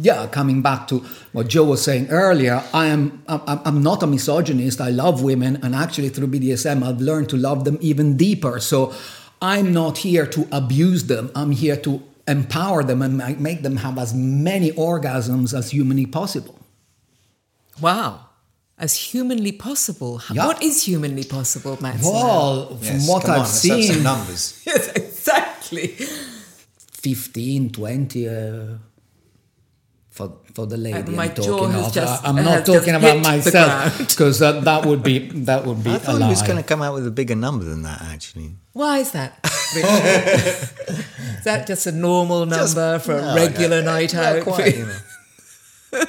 yeah, 0.00 0.26
coming 0.26 0.62
back 0.62 0.88
to 0.88 0.98
what 1.32 1.48
Joe 1.48 1.64
was 1.64 1.82
saying 1.82 2.08
earlier, 2.10 2.62
I 2.72 2.86
am 2.86 3.22
I'm, 3.28 3.60
I'm 3.64 3.82
not 3.82 4.02
a 4.02 4.06
misogynist. 4.06 4.80
I 4.80 4.90
love 4.90 5.22
women, 5.22 5.58
and 5.62 5.74
actually 5.74 6.08
through 6.08 6.28
BDSM, 6.28 6.82
I've 6.82 7.00
learned 7.00 7.28
to 7.30 7.36
love 7.36 7.64
them 7.64 7.78
even 7.80 8.16
deeper. 8.16 8.60
So 8.60 8.94
I'm 9.40 9.72
not 9.72 9.98
here 9.98 10.26
to 10.26 10.48
abuse 10.52 11.04
them. 11.04 11.30
I'm 11.34 11.52
here 11.52 11.76
to 11.76 12.02
empower 12.26 12.82
them 12.82 13.02
and 13.02 13.18
make 13.40 13.62
them 13.62 13.76
have 13.76 13.98
as 13.98 14.14
many 14.14 14.72
orgasms 14.72 15.56
as 15.56 15.70
humanly 15.70 16.06
possible. 16.06 16.58
Wow. 17.80 18.20
As 18.78 18.94
humanly 18.94 19.52
possible. 19.52 20.20
Yeah. 20.32 20.46
What 20.46 20.62
is 20.62 20.82
humanly 20.84 21.24
possible, 21.24 21.78
Max? 21.80 22.02
Well, 22.04 22.76
from 22.78 23.06
what 23.06 23.22
come 23.22 23.30
I've 23.30 23.36
on, 23.36 23.42
let's 23.44 23.68
some 23.68 23.82
seen, 23.82 24.02
numbers. 24.02 24.62
Yes, 24.66 24.88
exactly. 24.96 25.88
15, 25.88 27.70
20. 27.70 28.28
Uh, 28.28 28.32
for, 30.14 30.30
for 30.54 30.64
the 30.66 30.76
lady 30.76 31.10
my 31.10 31.24
I'm 31.24 31.34
jaw 31.34 31.42
talking 31.58 31.72
has 31.72 31.86
of. 31.88 31.92
just- 31.94 32.24
Uh, 32.24 32.28
I'm 32.28 32.36
not 32.36 32.64
just 32.64 32.66
talking 32.72 32.94
about 32.94 33.18
myself 33.20 33.98
because 33.98 34.40
uh, 34.40 34.60
that 34.60 34.86
would 34.86 35.02
be 35.02 35.18
that 35.50 35.66
would 35.66 35.82
be 35.82 35.90
I 35.90 35.96
a 35.96 35.98
thought 35.98 36.22
he 36.22 36.28
was 36.28 36.42
going 36.42 36.56
to 36.56 36.62
come 36.62 36.82
out 36.82 36.94
with 36.94 37.06
a 37.06 37.10
bigger 37.10 37.34
number 37.34 37.64
than 37.64 37.82
that, 37.82 38.00
actually. 38.14 38.54
Why 38.72 38.98
is 38.98 39.10
that? 39.10 39.30
is 39.74 41.44
that 41.44 41.66
just 41.66 41.86
a 41.88 41.92
normal 41.92 42.46
number 42.46 42.98
for 43.00 43.16
a 43.18 43.34
regular 43.34 43.82
no, 43.82 43.92
night 43.92 44.14
not 44.14 44.24
out? 44.36 44.42
quite, 44.44 44.76
you 44.76 44.86
know. 44.86 45.00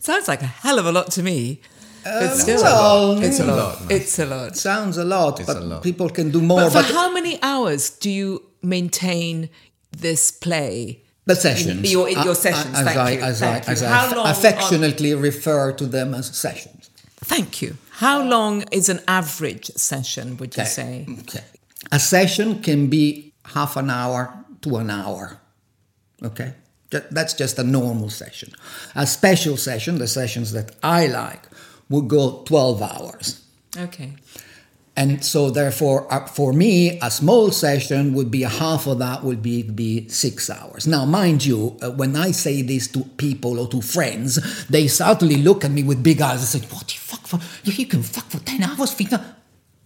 Sounds 0.00 0.26
like 0.28 0.42
a 0.42 0.46
hell 0.46 0.78
of 0.78 0.86
a 0.86 0.92
lot 0.92 1.10
to 1.12 1.22
me. 1.22 1.60
But 2.04 2.34
still, 2.34 2.62
well, 2.62 3.22
it's 3.22 3.38
a 3.38 3.44
lot. 3.44 3.78
It's 3.90 4.18
a 4.18 4.26
lot. 4.26 4.56
Sounds 4.56 4.96
a 4.96 5.04
lot, 5.04 5.38
It's 5.38 5.46
but 5.46 5.56
a 5.58 5.60
lot. 5.60 5.82
people 5.82 6.08
can 6.08 6.30
do 6.32 6.40
more. 6.42 6.58
But 6.62 6.70
for 6.70 6.82
But, 6.82 6.90
how 6.90 7.12
many 7.12 7.38
hours 7.42 7.90
do 7.90 8.10
you 8.10 8.42
maintain 8.62 9.50
this 9.92 10.32
play? 10.32 11.01
The 11.26 11.36
sessions, 11.36 11.90
Your- 11.90 12.08
in 12.08 12.18
your 12.22 12.32
Uh, 12.32 12.34
sessions, 12.34 12.74
as 12.76 12.84
thank 12.84 12.98
I, 12.98 13.10
you, 13.12 13.20
as 13.20 13.42
I, 13.42 13.56
you. 13.56 13.62
as 13.66 13.82
I 13.82 14.14
long 14.14 14.26
affectionately 14.26 15.14
refer 15.14 15.72
to 15.72 15.86
them 15.86 16.14
as 16.14 16.26
sessions. 16.36 16.90
Thank 17.24 17.62
you. 17.62 17.76
How 17.90 18.22
long 18.22 18.64
is 18.72 18.88
an 18.88 19.00
average 19.06 19.70
session, 19.76 20.36
would 20.38 20.56
you 20.56 20.62
Okay. 20.62 20.70
say? 20.70 21.06
Okay. 21.20 21.44
A 21.92 22.00
session 22.00 22.60
can 22.62 22.88
be 22.88 23.32
half 23.54 23.76
an 23.76 23.90
hour 23.90 24.34
to 24.62 24.76
an 24.76 24.90
hour. 24.90 25.38
Okay. 26.24 26.54
That's 27.10 27.32
just 27.34 27.58
a 27.58 27.64
normal 27.64 28.10
session. 28.10 28.52
A 28.94 29.06
special 29.06 29.56
session, 29.56 29.98
the 29.98 30.08
sessions 30.08 30.52
that 30.52 30.72
I 30.82 31.06
like, 31.06 31.42
would 31.88 32.08
go 32.08 32.42
12 32.44 32.82
hours. 32.82 33.40
Okay. 33.78 34.12
And 34.94 35.24
so, 35.24 35.50
therefore, 35.50 36.06
uh, 36.12 36.26
for 36.26 36.52
me, 36.52 36.98
a 37.00 37.10
small 37.10 37.50
session 37.50 38.12
would 38.12 38.30
be 38.30 38.42
a 38.42 38.48
half 38.48 38.86
of 38.86 38.98
that 38.98 39.24
would 39.24 39.42
be 39.42 39.62
be 39.62 40.06
six 40.08 40.50
hours. 40.50 40.86
Now, 40.86 41.06
mind 41.06 41.46
you, 41.46 41.78
uh, 41.80 41.90
when 41.92 42.14
I 42.14 42.32
say 42.32 42.60
this 42.60 42.88
to 42.88 43.04
people 43.16 43.58
or 43.58 43.68
to 43.68 43.80
friends, 43.80 44.38
they 44.68 44.88
suddenly 44.88 45.36
look 45.36 45.64
at 45.64 45.70
me 45.70 45.82
with 45.82 46.02
big 46.02 46.20
eyes 46.20 46.40
and 46.40 46.62
say, 46.62 46.68
"What 46.68 46.88
the 46.88 46.94
fuck? 46.94 47.26
For, 47.26 47.40
you 47.64 47.86
can 47.86 48.02
fuck 48.02 48.28
for 48.28 48.38
ten 48.40 48.62
hours, 48.62 48.92
Fina?" 48.92 49.36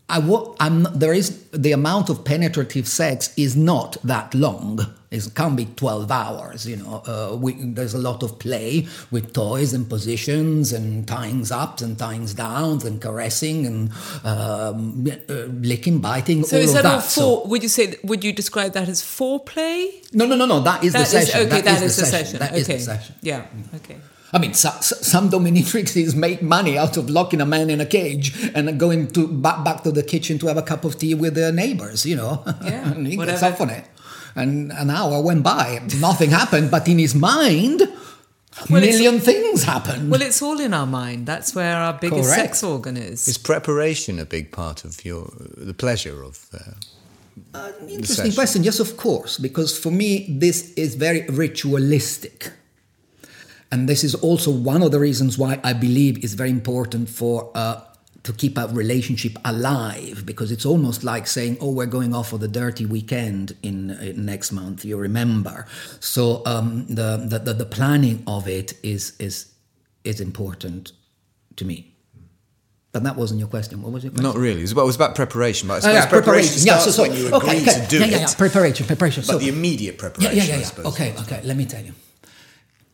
I 0.08 0.20
wa- 0.20 0.54
I'm 0.60 0.84
there 0.94 1.12
is 1.12 1.42
the 1.50 1.72
amount 1.72 2.08
of 2.10 2.24
penetrative 2.24 2.86
sex 2.86 3.32
is 3.36 3.56
not 3.56 3.96
that 4.04 4.34
long. 4.34 4.78
It 5.10 5.28
can 5.34 5.56
be 5.56 5.64
12 5.64 6.10
hours, 6.10 6.66
you 6.66 6.76
know. 6.76 7.02
Uh, 7.06 7.36
we, 7.36 7.54
there's 7.54 7.94
a 7.94 7.98
lot 7.98 8.22
of 8.22 8.38
play 8.38 8.86
with 9.10 9.32
toys 9.32 9.72
and 9.72 9.88
positions 9.88 10.72
and 10.72 11.06
tyings 11.06 11.50
up 11.50 11.80
and 11.80 11.96
tyings 11.96 12.34
down 12.36 12.84
and 12.86 13.00
caressing 13.00 13.66
and 13.66 13.90
um, 14.24 15.06
uh, 15.28 15.32
licking, 15.70 16.00
biting, 16.00 16.44
So 16.44 16.56
all 16.56 16.62
is 16.62 16.70
of 16.70 16.74
that, 16.76 16.82
that. 16.82 16.94
all 16.94 17.00
So- 17.00 17.20
four? 17.40 17.46
would 17.48 17.62
you 17.62 17.68
say? 17.68 17.96
Would 18.04 18.22
you 18.24 18.32
describe 18.32 18.72
that 18.74 18.88
as 18.88 19.02
foreplay? 19.02 20.04
no, 20.12 20.26
no, 20.26 20.36
no, 20.36 20.46
no. 20.46 20.60
That 20.60 20.84
is 20.84 20.92
That 20.92 21.08
the 21.08 21.18
is- 21.18 21.26
session. 21.32 21.46
okay. 21.46 21.60
that 21.62 21.82
is 21.82 21.96
the 21.96 22.02
the 22.02 22.06
session. 22.08 22.38
That 22.38 22.50
okay. 22.52 22.60
is 22.60 22.66
the 22.68 22.78
session. 22.80 23.14
Yeah. 23.22 23.46
Okay. 23.76 23.96
I 24.32 24.38
mean, 24.38 24.54
so, 24.54 24.70
so- 24.80 24.96
some 24.96 25.30
dominatrixes 25.30 26.14
make 26.14 26.42
money 26.42 26.76
out 26.76 26.96
of 26.96 27.08
locking 27.08 27.40
a 27.40 27.46
man 27.46 27.70
in 27.70 27.80
a 27.80 27.86
cage 27.86 28.34
and 28.54 28.78
going 28.78 29.08
to 29.12 29.28
back, 29.28 29.64
back 29.64 29.82
to 29.84 29.92
the 29.92 30.02
kitchen 30.02 30.38
to 30.40 30.46
have 30.48 30.56
a 30.56 30.62
cup 30.62 30.84
of 30.84 30.98
tea 30.98 31.14
with 31.14 31.34
their 31.34 31.52
neighbors, 31.52 32.04
you 32.04 32.16
know. 32.16 32.42
Yeah, 32.64 32.90
and 32.92 33.06
he 33.06 33.16
gets 33.16 33.40
whatever. 33.40 33.46
off 33.46 33.60
on 33.60 33.70
it. 33.70 33.84
And 34.34 34.72
an 34.72 34.90
hour 34.90 35.22
went 35.22 35.42
by, 35.42 35.80
nothing 35.98 36.30
happened, 36.30 36.70
but 36.70 36.86
in 36.88 36.98
his 36.98 37.14
mind, 37.14 37.80
a 37.82 37.88
Well, 38.68 38.80
million 38.82 39.20
things 39.20 39.62
happened. 39.64 40.10
Well, 40.10 40.20
it's 40.22 40.42
all 40.42 40.60
in 40.60 40.74
our 40.74 40.86
mind. 40.86 41.26
That's 41.26 41.54
where 41.54 41.76
our 41.76 41.94
biggest 41.94 42.24
Correct. 42.28 42.40
sex 42.40 42.62
organ 42.62 42.96
is. 42.96 43.28
Is 43.28 43.38
preparation 43.38 44.18
a 44.18 44.24
big 44.26 44.50
part 44.50 44.84
of 44.84 45.04
your 45.04 45.30
the 45.56 45.72
pleasure 45.74 46.22
of? 46.22 46.44
Uh, 46.52 47.70
Interesting 47.82 48.04
session. 48.06 48.32
question. 48.34 48.64
Yes, 48.64 48.80
of 48.80 48.96
course, 48.96 49.38
because 49.38 49.78
for 49.78 49.90
me, 49.90 50.26
this 50.38 50.72
is 50.74 50.94
very 50.96 51.22
ritualistic. 51.28 52.50
And 53.72 53.88
this 53.88 54.05
is 54.05 54.14
also 54.14 54.50
one 54.50 54.83
of 54.83 54.90
the 54.92 55.00
reasons 55.00 55.37
why 55.38 55.61
I 55.64 55.72
believe 55.72 56.22
it's 56.24 56.35
very 56.35 56.50
important 56.50 57.09
for 57.09 57.50
uh, 57.55 57.81
to 58.22 58.33
keep 58.33 58.59
a 58.59 58.66
relationship 58.68 59.37
alive, 59.44 60.24
because 60.24 60.50
it's 60.52 60.64
almost 60.66 61.02
like 61.05 61.26
saying, 61.26 61.59
"Oh, 61.61 61.70
we're 61.72 61.87
going 61.87 62.14
off 62.14 62.29
for 62.31 62.38
the 62.38 62.48
dirty 62.48 62.87
weekend 62.87 63.57
in, 63.62 63.90
in 63.90 64.24
next 64.24 64.52
month." 64.52 64.85
You 64.85 64.96
remember, 64.96 65.66
so 66.00 66.42
um, 66.46 66.87
the, 66.88 67.16
the 67.29 67.52
the 67.55 67.66
planning 67.66 68.22
of 68.26 68.46
it 68.48 68.74
is 68.83 69.14
is 69.18 69.52
is 70.05 70.20
important 70.20 70.92
to 71.57 71.64
me. 71.64 71.92
But 72.92 73.02
that 73.02 73.16
wasn't 73.16 73.40
your 73.40 73.48
question. 73.48 73.83
What 73.83 73.92
was 73.92 74.05
your 74.05 74.11
question? 74.12 74.24
not 74.24 74.37
really. 74.37 74.61
It 74.61 74.62
was, 74.62 74.74
well, 74.74 74.85
it 74.85 74.87
was 74.87 74.96
about 74.96 75.14
preparation, 75.14 75.68
but 75.68 75.74
I 75.74 75.76
Oh, 75.76 75.81
suppose 75.81 75.94
yeah, 75.94 76.07
preparation, 76.09 76.62
Yeah, 76.66 76.79
so, 76.79 76.90
so, 76.90 77.02
when 77.02 77.12
you 77.12 77.26
agree 77.26 77.37
okay, 77.37 77.62
okay. 77.62 77.81
to 77.83 77.87
do 77.88 77.98
yeah, 77.98 78.05
it. 78.07 78.11
yeah, 78.12 78.18
yeah, 78.20 78.35
preparation, 78.35 78.87
preparation. 78.87 79.20
But 79.26 79.33
so, 79.33 79.38
the 79.38 79.48
immediate 79.48 79.96
yeah, 79.96 80.00
preparation, 80.00 80.37
yeah, 80.37 80.44
yeah, 80.44 80.55
I 80.55 80.59
yeah. 80.61 80.64
suppose. 80.64 80.87
Okay, 80.87 81.14
okay. 81.20 81.40
Let 81.44 81.57
me 81.59 81.66
tell 81.66 81.85
you. 81.85 81.92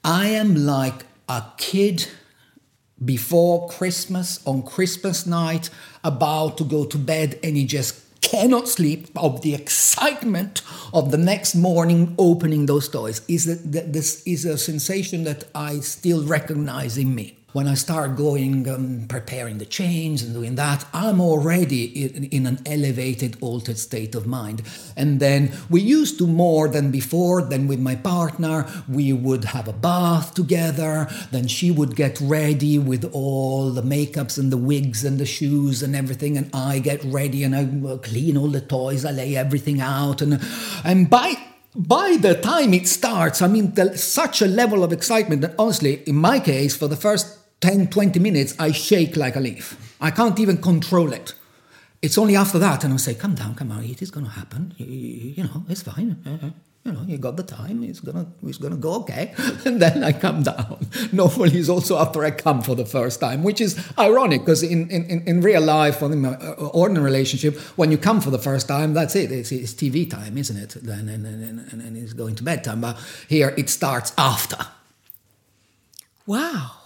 I 0.04 0.28
am 0.28 0.54
like 0.66 1.06
a 1.28 1.44
kid 1.58 2.08
before 3.04 3.68
Christmas 3.68 4.44
on 4.46 4.62
Christmas 4.62 5.26
night, 5.26 5.70
about 6.02 6.58
to 6.58 6.64
go 6.64 6.84
to 6.84 6.98
bed, 6.98 7.38
and 7.42 7.56
he 7.56 7.64
just 7.64 8.20
cannot 8.20 8.68
sleep 8.68 9.08
of 9.16 9.42
the 9.42 9.54
excitement 9.54 10.62
of 10.92 11.10
the 11.10 11.18
next 11.18 11.54
morning 11.54 12.14
opening 12.18 12.66
those 12.66 12.88
toys. 12.88 13.22
Is 13.28 13.44
that 13.70 13.92
this 13.92 14.22
is 14.26 14.44
a 14.44 14.58
sensation 14.58 15.24
that 15.24 15.44
I 15.54 15.80
still 15.80 16.24
recognize 16.24 16.98
in 16.98 17.14
me. 17.14 17.38
When 17.52 17.68
I 17.68 17.74
start 17.74 18.16
going, 18.16 18.66
um, 18.66 19.04
preparing 19.08 19.58
the 19.58 19.66
change 19.66 20.22
and 20.22 20.32
doing 20.32 20.54
that, 20.54 20.86
I'm 20.94 21.20
already 21.20 21.84
in, 21.84 22.24
in 22.24 22.46
an 22.46 22.60
elevated, 22.64 23.36
altered 23.42 23.76
state 23.76 24.14
of 24.14 24.26
mind. 24.26 24.62
And 24.96 25.20
then 25.20 25.52
we 25.68 25.82
used 25.82 26.16
to 26.18 26.26
more 26.26 26.66
than 26.68 26.90
before. 26.90 27.42
Then 27.42 27.68
with 27.68 27.78
my 27.78 27.94
partner, 27.94 28.66
we 28.88 29.12
would 29.12 29.44
have 29.44 29.68
a 29.68 29.74
bath 29.74 30.32
together. 30.32 31.08
Then 31.30 31.46
she 31.46 31.70
would 31.70 31.94
get 31.94 32.18
ready 32.22 32.78
with 32.78 33.04
all 33.12 33.70
the 33.70 33.82
makeups 33.82 34.38
and 34.38 34.50
the 34.50 34.56
wigs 34.56 35.04
and 35.04 35.18
the 35.18 35.26
shoes 35.26 35.82
and 35.82 35.94
everything, 35.94 36.38
and 36.38 36.48
I 36.54 36.78
get 36.78 37.04
ready 37.04 37.44
and 37.44 37.54
I 37.54 37.64
uh, 37.86 37.98
clean 37.98 38.38
all 38.38 38.48
the 38.48 38.62
toys. 38.62 39.04
I 39.04 39.10
lay 39.10 39.36
everything 39.36 39.78
out, 39.82 40.22
and 40.22 40.40
and 40.84 41.10
by 41.10 41.34
by 41.74 42.16
the 42.20 42.34
time 42.34 42.72
it 42.74 42.88
starts, 42.88 43.42
I 43.42 43.48
mean, 43.48 43.74
such 43.96 44.40
a 44.40 44.46
level 44.46 44.84
of 44.84 44.92
excitement 44.92 45.42
that 45.42 45.54
honestly, 45.58 46.02
in 46.06 46.16
my 46.16 46.38
case, 46.38 46.76
for 46.76 46.88
the 46.88 46.96
first 46.96 47.41
10, 47.62 47.86
20 47.88 48.18
minutes, 48.20 48.54
I 48.58 48.72
shake 48.72 49.16
like 49.16 49.36
a 49.36 49.40
leaf. 49.40 49.76
I 50.00 50.10
can't 50.10 50.38
even 50.40 50.58
control 50.58 51.12
it. 51.12 51.32
It's 52.02 52.18
only 52.18 52.34
after 52.36 52.58
that, 52.58 52.82
and 52.84 52.92
I 52.92 52.96
say, 52.96 53.14
"Come 53.14 53.34
down, 53.36 53.54
come 53.54 53.70
on, 53.70 53.84
it 53.84 54.02
is 54.02 54.10
going 54.10 54.26
to 54.26 54.32
happen. 54.32 54.74
You, 54.76 54.86
you- 55.36 55.44
know, 55.44 55.64
it's 55.68 55.82
fine. 55.82 56.16
Uh, 56.26 56.50
You 56.84 56.92
know, 56.92 57.04
you 57.06 57.16
got 57.18 57.36
the 57.36 57.44
time. 57.44 57.84
It's 57.84 58.00
gonna, 58.00 58.26
it's 58.48 58.58
gonna 58.58 58.76
go 58.76 58.94
okay." 59.02 59.24
And 59.68 59.80
then 59.80 60.02
I 60.02 60.12
come 60.12 60.42
down. 60.42 60.76
Normally, 61.12 61.56
it's 61.60 61.68
also 61.68 61.96
after 61.98 62.24
I 62.24 62.32
come 62.32 62.60
for 62.62 62.74
the 62.74 62.84
first 62.84 63.20
time, 63.20 63.44
which 63.44 63.60
is 63.60 63.76
ironic 63.96 64.40
because 64.40 64.64
in, 64.64 64.90
in, 64.90 65.22
in- 65.28 65.40
real 65.42 65.62
life, 65.62 66.02
or 66.02 66.10
in 66.12 66.24
an 66.24 66.34
ordinary 66.74 67.04
relationship, 67.04 67.54
when 67.78 67.92
you 67.92 67.98
come 67.98 68.20
for 68.20 68.30
the 68.32 68.42
first 68.48 68.66
time, 68.66 68.94
that's 68.94 69.14
it. 69.14 69.30
It's, 69.30 69.52
it's 69.52 69.74
TV 69.74 70.10
time, 70.10 70.36
isn't 70.36 70.56
it? 70.64 70.70
Then 70.82 71.08
and, 71.08 71.24
and, 71.26 71.60
and, 71.72 71.82
and 71.82 71.96
it's 71.96 72.14
going 72.14 72.34
to 72.36 72.42
bedtime. 72.42 72.80
But 72.80 72.96
here, 73.28 73.54
it 73.56 73.70
starts 73.70 74.12
after. 74.18 74.58
Wow. 76.26 76.81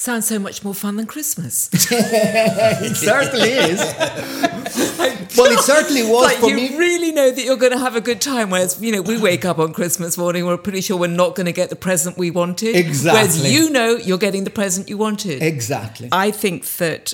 Sounds 0.00 0.26
so 0.26 0.38
much 0.38 0.64
more 0.64 0.72
fun 0.74 0.96
than 0.96 1.06
Christmas. 1.06 1.68
It 1.92 2.96
certainly 2.96 3.50
is. 3.50 3.78
well, 5.36 5.52
it 5.52 5.58
certainly 5.60 6.02
was 6.04 6.24
like 6.24 6.38
for 6.38 6.48
you 6.48 6.56
me. 6.56 6.76
really 6.78 7.12
know 7.12 7.30
that 7.30 7.44
you're 7.44 7.58
going 7.58 7.72
to 7.72 7.78
have 7.78 7.96
a 7.96 8.00
good 8.00 8.18
time. 8.22 8.48
Whereas 8.48 8.80
you 8.80 8.92
know 8.92 9.02
we 9.02 9.18
wake 9.18 9.44
up 9.44 9.58
on 9.58 9.74
Christmas 9.74 10.16
morning, 10.16 10.46
we're 10.46 10.56
pretty 10.56 10.80
sure 10.80 10.96
we're 10.96 11.06
not 11.24 11.34
going 11.34 11.44
to 11.46 11.52
get 11.52 11.68
the 11.68 11.76
present 11.76 12.16
we 12.16 12.30
wanted. 12.30 12.76
Exactly. 12.76 13.10
Whereas 13.12 13.36
Exactly. 13.36 13.54
you 13.54 13.68
know 13.70 13.96
you're 13.96 14.16
getting 14.26 14.44
the 14.44 14.50
present 14.50 14.88
you 14.88 14.96
wanted. 14.96 15.42
Exactly. 15.42 16.08
I 16.12 16.30
think 16.30 16.64
that 16.78 17.12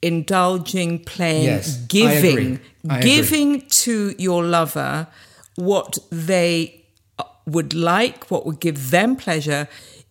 indulging, 0.00 1.00
playing, 1.04 1.44
Yes, 1.44 1.76
giving, 1.88 2.38
agree. 2.38 2.58
I 2.88 2.98
agree. 2.98 3.10
giving 3.10 3.60
to 3.84 4.14
your 4.18 4.44
lover 4.44 5.08
what 5.56 5.98
they 6.10 6.84
uh, 7.18 7.24
would 7.46 7.74
like, 7.74 8.30
what 8.30 8.46
would 8.46 8.60
give 8.60 8.90
them 8.92 9.16
pleasure, 9.16 9.66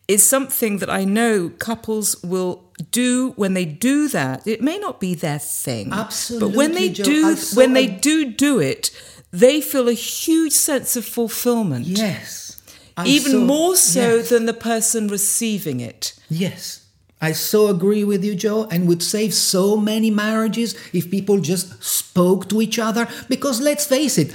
is 0.09 0.27
something 0.27 0.79
that 0.79 0.89
I 0.89 1.05
know 1.05 1.49
couples 1.59 2.21
will 2.23 2.63
do 2.91 3.33
when 3.35 3.53
they 3.53 3.63
do 3.65 4.07
that. 4.09 4.45
It 4.47 4.59
may 4.59 4.79
not 4.79 4.99
be 4.99 5.13
their 5.13 5.37
thing, 5.37 5.89
but 5.91 6.51
when 6.55 6.73
they 6.73 6.89
Absolutely, 6.89 7.35
do, 7.35 7.35
when 7.53 7.73
they 7.73 7.85
do 7.85 8.31
do 8.31 8.59
it, 8.59 8.89
they 9.31 9.61
feel 9.61 9.87
a 9.87 9.93
huge 9.93 10.51
sense 10.53 10.95
of 10.95 11.05
fulfillment. 11.05 11.85
Yes. 11.85 12.59
I 12.97 13.05
Even 13.05 13.31
saw- 13.33 13.45
more 13.45 13.75
so 13.75 14.15
yes. 14.15 14.29
than 14.29 14.47
the 14.47 14.53
person 14.53 15.07
receiving 15.09 15.79
it. 15.79 16.13
Yes, 16.27 16.78
I 17.21 17.33
so 17.33 17.67
agree 17.67 18.05
with 18.05 18.23
you, 18.23 18.33
Joe, 18.33 18.65
and 18.71 18.87
would 18.87 19.03
save 19.03 19.33
so 19.33 19.75
many 19.75 20.09
marriages 20.09 20.73
if 20.93 21.11
people 21.11 21.39
just 21.39 21.83
spoke 21.83 22.47
to 22.47 22.61
each 22.61 22.79
other. 22.79 23.07
Because 23.27 23.59
let's 23.59 23.85
face 23.85 24.17
it, 24.17 24.33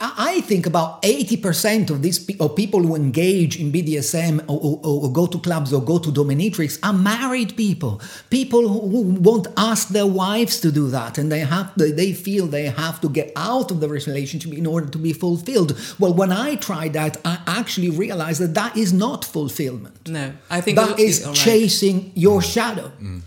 I 0.00 0.40
think 0.42 0.64
about 0.64 1.02
80% 1.02 1.90
of 1.90 2.00
these 2.00 2.18
of 2.40 2.56
people 2.56 2.82
who 2.82 2.94
engage 2.94 3.60
in 3.60 3.70
BDSM 3.70 4.40
or, 4.48 4.58
or, 4.58 5.04
or 5.04 5.12
go 5.12 5.26
to 5.26 5.38
clubs 5.38 5.72
or 5.72 5.82
go 5.82 5.98
to 5.98 6.10
dominatrix 6.10 6.78
are 6.82 6.94
married 6.94 7.56
people. 7.56 8.00
People 8.30 8.66
who 8.68 9.02
won't 9.20 9.48
ask 9.58 9.88
their 9.88 10.06
wives 10.06 10.60
to 10.60 10.72
do 10.72 10.88
that, 10.88 11.18
and 11.18 11.30
they 11.30 11.40
have 11.40 11.72
they 11.76 12.14
feel 12.14 12.46
they 12.46 12.66
have 12.66 13.00
to 13.02 13.10
get 13.10 13.32
out 13.36 13.70
of 13.70 13.80
the 13.80 13.88
relationship 13.88 14.54
in 14.54 14.66
order 14.66 14.88
to 14.88 14.98
be 14.98 15.12
fulfilled. 15.12 15.78
Well, 15.98 16.14
when 16.14 16.32
I 16.32 16.56
tried 16.56 16.94
that, 16.94 17.18
I 17.24 17.38
actually 17.46 17.90
realized 17.90 18.40
that 18.40 18.54
that 18.54 18.76
is 18.78 18.92
not 18.94 19.26
fulfillment. 19.26 20.08
No, 20.08 20.32
I 20.48 20.62
think 20.62 20.76
that 20.78 20.98
is 20.98 21.26
right. 21.26 21.34
chasing 21.34 21.97
your 22.14 22.42
shadow. 22.42 22.92
Mm. 23.00 23.22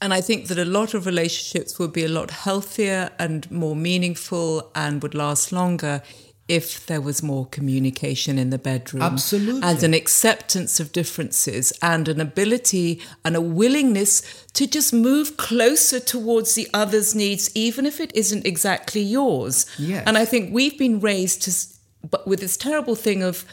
And 0.00 0.14
I 0.14 0.20
think 0.20 0.46
that 0.46 0.58
a 0.58 0.64
lot 0.64 0.94
of 0.94 1.06
relationships 1.06 1.78
would 1.78 1.92
be 1.92 2.04
a 2.04 2.08
lot 2.08 2.30
healthier 2.30 3.10
and 3.18 3.50
more 3.50 3.74
meaningful 3.74 4.70
and 4.74 5.02
would 5.02 5.14
last 5.14 5.50
longer 5.50 6.02
if 6.46 6.86
there 6.86 7.00
was 7.00 7.22
more 7.22 7.46
communication 7.46 8.38
in 8.38 8.50
the 8.50 8.58
bedroom. 8.58 9.02
Absolutely. 9.02 9.60
And 9.62 9.82
an 9.82 9.92
acceptance 9.92 10.80
of 10.80 10.92
differences 10.92 11.72
and 11.82 12.08
an 12.08 12.20
ability 12.20 13.02
and 13.24 13.36
a 13.36 13.40
willingness 13.40 14.22
to 14.54 14.66
just 14.66 14.94
move 14.94 15.36
closer 15.36 16.00
towards 16.00 16.54
the 16.54 16.68
other's 16.72 17.14
needs, 17.14 17.50
even 17.54 17.84
if 17.84 18.00
it 18.00 18.14
isn't 18.14 18.46
exactly 18.46 19.02
yours. 19.02 19.66
Yes. 19.78 20.04
And 20.06 20.16
I 20.16 20.24
think 20.24 20.54
we've 20.54 20.78
been 20.78 21.00
raised 21.00 21.42
to, 21.42 22.08
but 22.08 22.26
with 22.26 22.40
this 22.40 22.56
terrible 22.56 22.94
thing 22.94 23.22
of, 23.22 23.44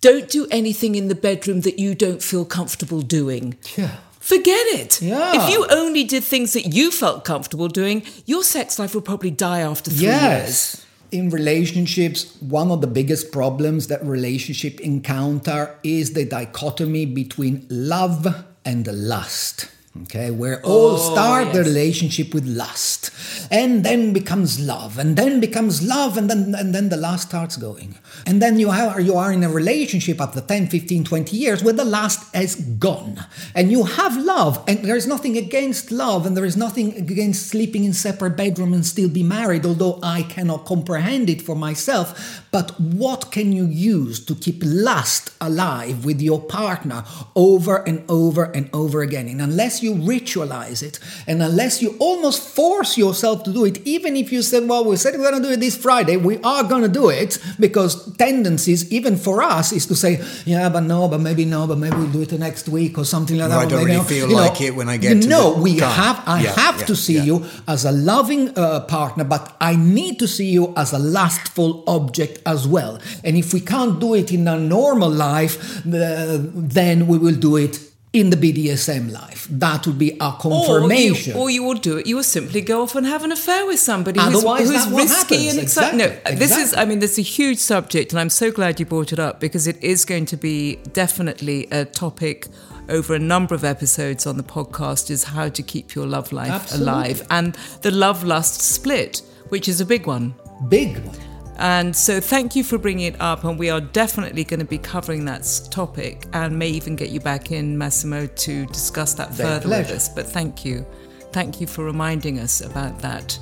don't 0.00 0.28
do 0.28 0.46
anything 0.50 0.94
in 0.94 1.08
the 1.08 1.14
bedroom 1.14 1.60
that 1.62 1.78
you 1.78 1.94
don't 1.94 2.22
feel 2.22 2.44
comfortable 2.44 3.02
doing. 3.02 3.56
Yeah. 3.76 3.96
Forget 4.18 4.66
it. 4.68 5.02
Yeah. 5.02 5.32
If 5.34 5.50
you 5.50 5.66
only 5.70 6.04
did 6.04 6.24
things 6.24 6.52
that 6.52 6.74
you 6.74 6.90
felt 6.90 7.24
comfortable 7.24 7.68
doing, 7.68 8.04
your 8.26 8.44
sex 8.44 8.78
life 8.78 8.94
will 8.94 9.02
probably 9.02 9.30
die 9.30 9.60
after 9.60 9.90
three 9.90 10.06
yes. 10.06 10.46
years. 10.46 10.86
In 11.10 11.30
relationships, 11.30 12.36
one 12.40 12.70
of 12.70 12.80
the 12.80 12.86
biggest 12.86 13.32
problems 13.32 13.88
that 13.88 14.04
relationship 14.04 14.80
encounter 14.80 15.76
is 15.82 16.12
the 16.12 16.24
dichotomy 16.24 17.06
between 17.06 17.66
love 17.68 18.44
and 18.64 18.86
lust 18.86 19.68
okay 20.02 20.30
where 20.30 20.60
all 20.62 20.92
oh, 20.92 21.12
start 21.12 21.46
yes. 21.46 21.56
the 21.56 21.64
relationship 21.64 22.32
with 22.32 22.46
lust 22.46 23.10
and 23.50 23.84
then 23.84 24.12
becomes 24.12 24.60
love 24.60 24.98
and 24.98 25.16
then 25.16 25.40
becomes 25.40 25.82
love 25.82 26.16
and 26.16 26.30
then 26.30 26.54
and 26.54 26.74
then 26.74 26.88
the 26.88 26.96
lust 26.96 27.28
starts 27.28 27.56
going. 27.56 27.96
And 28.26 28.40
then 28.40 28.58
you 28.58 28.70
have 28.70 29.00
you 29.00 29.16
are 29.16 29.32
in 29.32 29.42
a 29.42 29.48
relationship 29.48 30.20
after 30.20 30.40
10 30.40 30.68
15 30.68 31.04
20 31.04 31.36
years 31.36 31.64
where 31.64 31.72
the 31.72 31.84
lust 31.84 32.34
is 32.34 32.54
gone. 32.54 33.24
And 33.54 33.70
you 33.70 33.84
have 33.84 34.16
love 34.16 34.62
and 34.68 34.84
there 34.84 34.96
is 34.96 35.06
nothing 35.06 35.36
against 35.36 35.90
love 35.90 36.26
and 36.26 36.36
there 36.36 36.44
is 36.44 36.56
nothing 36.56 36.96
against 36.96 37.48
sleeping 37.48 37.84
in 37.84 37.92
separate 37.92 38.36
bedroom 38.36 38.72
and 38.72 38.86
still 38.86 39.08
be 39.08 39.22
married 39.22 39.66
although 39.66 39.98
i 40.02 40.22
cannot 40.22 40.64
comprehend 40.64 41.28
it 41.28 41.42
for 41.42 41.56
myself. 41.56 42.44
But 42.50 42.80
what 42.80 43.30
can 43.30 43.52
you 43.52 43.66
use 43.66 44.24
to 44.26 44.34
keep 44.34 44.62
lust 44.64 45.32
alive 45.40 46.04
with 46.04 46.20
your 46.20 46.40
partner 46.40 47.04
over 47.34 47.76
and 47.88 48.04
over 48.08 48.44
and 48.44 48.68
over 48.72 49.02
again? 49.02 49.28
And 49.28 49.40
unless 49.40 49.79
you 49.82 49.94
ritualize 49.94 50.82
it 50.82 50.98
and 51.26 51.42
unless 51.42 51.82
you 51.82 51.96
almost 51.98 52.42
force 52.42 52.96
yourself 52.96 53.44
to 53.44 53.52
do 53.52 53.64
it, 53.64 53.84
even 53.86 54.16
if 54.16 54.32
you 54.32 54.42
said, 54.42 54.68
well, 54.68 54.84
we 54.84 54.96
said 54.96 55.14
we're 55.14 55.30
going 55.30 55.42
to 55.42 55.48
do 55.48 55.54
it 55.54 55.60
this 55.60 55.76
Friday, 55.76 56.16
we 56.16 56.38
are 56.38 56.64
going 56.64 56.82
to 56.82 56.88
do 56.88 57.08
it 57.08 57.38
because 57.58 58.14
tendencies, 58.16 58.90
even 58.92 59.16
for 59.16 59.42
us, 59.42 59.72
is 59.72 59.86
to 59.86 59.94
say, 59.94 60.22
yeah, 60.44 60.68
but 60.68 60.80
no, 60.80 61.08
but 61.08 61.20
maybe 61.20 61.44
no, 61.44 61.66
but 61.66 61.78
maybe 61.78 61.96
we'll 61.96 62.12
do 62.12 62.22
it 62.22 62.32
next 62.32 62.68
week 62.68 62.98
or 62.98 63.04
something 63.04 63.36
like 63.36 63.50
well, 63.50 63.60
that. 63.60 63.66
I 63.66 63.68
don't 63.68 63.84
really 63.84 64.04
feel 64.04 64.28
like 64.28 64.60
it 64.60 64.74
when 64.74 64.88
I 64.88 64.96
get 64.96 65.16
no, 65.26 65.54
to 65.54 65.60
we 65.60 65.78
have, 65.78 66.22
I 66.26 66.42
yeah, 66.42 66.52
have 66.52 66.80
yeah, 66.80 66.86
to 66.86 66.96
see 66.96 67.16
yeah. 67.16 67.24
you 67.24 67.44
as 67.66 67.84
a 67.84 67.92
loving 67.92 68.56
uh, 68.56 68.80
partner, 68.80 69.24
but 69.24 69.56
I 69.60 69.76
need 69.76 70.18
to 70.20 70.28
see 70.28 70.50
you 70.50 70.72
as 70.76 70.92
a 70.92 70.98
lustful 70.98 71.84
object 71.86 72.40
as 72.46 72.66
well. 72.66 72.98
And 73.24 73.36
if 73.36 73.52
we 73.52 73.60
can't 73.60 74.00
do 74.00 74.14
it 74.14 74.32
in 74.32 74.46
a 74.48 74.58
normal 74.58 75.10
life, 75.10 75.86
uh, 75.86 76.38
then 76.54 77.06
we 77.06 77.18
will 77.18 77.34
do 77.34 77.56
it 77.56 77.89
in 78.12 78.30
the 78.30 78.36
BDSM 78.36 79.12
life. 79.12 79.46
That 79.50 79.86
would 79.86 79.98
be 79.98 80.16
a 80.20 80.32
confirmation. 80.32 81.36
Or 81.36 81.38
you, 81.38 81.42
or 81.42 81.50
you 81.50 81.64
would 81.64 81.80
do 81.80 81.98
it. 81.98 82.06
You 82.06 82.16
would 82.16 82.24
simply 82.24 82.60
go 82.60 82.82
off 82.82 82.96
and 82.96 83.06
have 83.06 83.22
an 83.22 83.30
affair 83.30 83.66
with 83.66 83.78
somebody 83.78 84.18
Otherwise, 84.18 84.68
who's, 84.68 84.84
who's 84.84 84.92
risky 84.92 85.48
and 85.48 85.58
exciting. 85.60 85.98
No, 85.98 86.06
exactly. 86.06 86.36
this 86.36 86.56
is. 86.56 86.74
I 86.74 86.84
mean, 86.84 86.98
this 86.98 87.12
is 87.12 87.18
a 87.18 87.22
huge 87.22 87.58
subject, 87.58 88.12
and 88.12 88.18
I'm 88.18 88.30
so 88.30 88.50
glad 88.50 88.80
you 88.80 88.86
brought 88.86 89.12
it 89.12 89.20
up 89.20 89.38
because 89.38 89.66
it 89.66 89.82
is 89.82 90.04
going 90.04 90.26
to 90.26 90.36
be 90.36 90.76
definitely 90.92 91.68
a 91.70 91.84
topic 91.84 92.48
over 92.88 93.14
a 93.14 93.18
number 93.20 93.54
of 93.54 93.62
episodes 93.62 94.26
on 94.26 94.36
the 94.36 94.42
podcast. 94.42 95.10
Is 95.10 95.24
how 95.24 95.48
to 95.48 95.62
keep 95.62 95.94
your 95.94 96.06
love 96.06 96.32
life 96.32 96.50
Absolutely. 96.50 96.92
alive 96.92 97.26
and 97.30 97.54
the 97.82 97.92
love 97.92 98.24
lust 98.24 98.60
split, 98.60 99.22
which 99.50 99.68
is 99.68 99.80
a 99.80 99.86
big 99.86 100.08
one. 100.08 100.34
Big 100.68 100.98
one. 100.98 101.29
And 101.60 101.94
so, 101.94 102.20
thank 102.20 102.56
you 102.56 102.64
for 102.64 102.78
bringing 102.78 103.04
it 103.04 103.20
up. 103.20 103.44
And 103.44 103.58
we 103.58 103.68
are 103.68 103.82
definitely 103.82 104.44
going 104.44 104.60
to 104.60 104.66
be 104.66 104.78
covering 104.78 105.26
that 105.26 105.68
topic 105.70 106.26
and 106.32 106.58
may 106.58 106.70
even 106.70 106.96
get 106.96 107.10
you 107.10 107.20
back 107.20 107.52
in, 107.52 107.76
Massimo, 107.76 108.26
to 108.26 108.64
discuss 108.66 109.12
that 109.14 109.36
Their 109.36 109.46
further 109.46 109.68
pleasure. 109.68 109.92
with 109.92 109.96
us. 109.96 110.08
But 110.08 110.26
thank 110.26 110.64
you. 110.64 110.86
Thank 111.32 111.60
you 111.60 111.66
for 111.66 111.84
reminding 111.84 112.38
us 112.38 112.62
about 112.62 112.98
that 113.00 113.38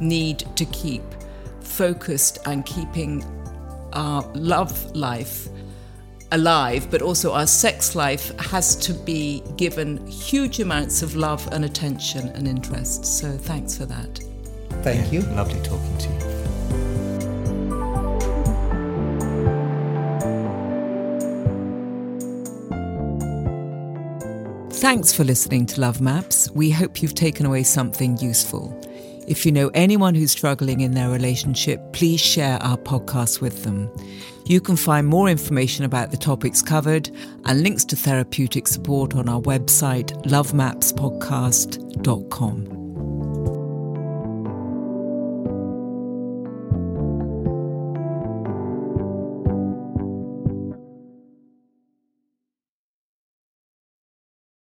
need 0.00 0.38
to 0.56 0.64
keep 0.66 1.02
focused 1.60 2.38
and 2.46 2.64
keeping 2.64 3.22
our 3.92 4.22
love 4.34 4.96
life 4.96 5.48
alive, 6.32 6.90
but 6.90 7.02
also 7.02 7.32
our 7.34 7.46
sex 7.46 7.94
life 7.94 8.34
has 8.38 8.74
to 8.76 8.94
be 8.94 9.42
given 9.58 10.06
huge 10.06 10.60
amounts 10.60 11.02
of 11.02 11.14
love 11.14 11.46
and 11.52 11.66
attention 11.66 12.28
and 12.28 12.48
interest. 12.48 13.04
So, 13.04 13.32
thanks 13.36 13.76
for 13.76 13.84
that. 13.84 14.18
Thank 14.82 15.12
yeah, 15.12 15.20
you. 15.20 15.26
Lovely 15.34 15.60
talking 15.60 15.98
to 15.98 16.08
you. 16.08 16.29
Thanks 24.80 25.12
for 25.12 25.24
listening 25.24 25.66
to 25.66 25.80
Love 25.82 26.00
Maps. 26.00 26.50
We 26.52 26.70
hope 26.70 27.02
you've 27.02 27.14
taken 27.14 27.44
away 27.44 27.64
something 27.64 28.16
useful. 28.16 28.74
If 29.28 29.44
you 29.44 29.52
know 29.52 29.70
anyone 29.74 30.14
who's 30.14 30.32
struggling 30.32 30.80
in 30.80 30.92
their 30.92 31.10
relationship, 31.10 31.92
please 31.92 32.18
share 32.18 32.56
our 32.62 32.78
podcast 32.78 33.42
with 33.42 33.62
them. 33.62 33.90
You 34.46 34.62
can 34.62 34.76
find 34.76 35.06
more 35.06 35.28
information 35.28 35.84
about 35.84 36.12
the 36.12 36.16
topics 36.16 36.62
covered 36.62 37.10
and 37.44 37.62
links 37.62 37.84
to 37.84 37.94
therapeutic 37.94 38.66
support 38.66 39.14
on 39.14 39.28
our 39.28 39.42
website, 39.42 40.12
lovemapspodcast.com. 40.24 42.79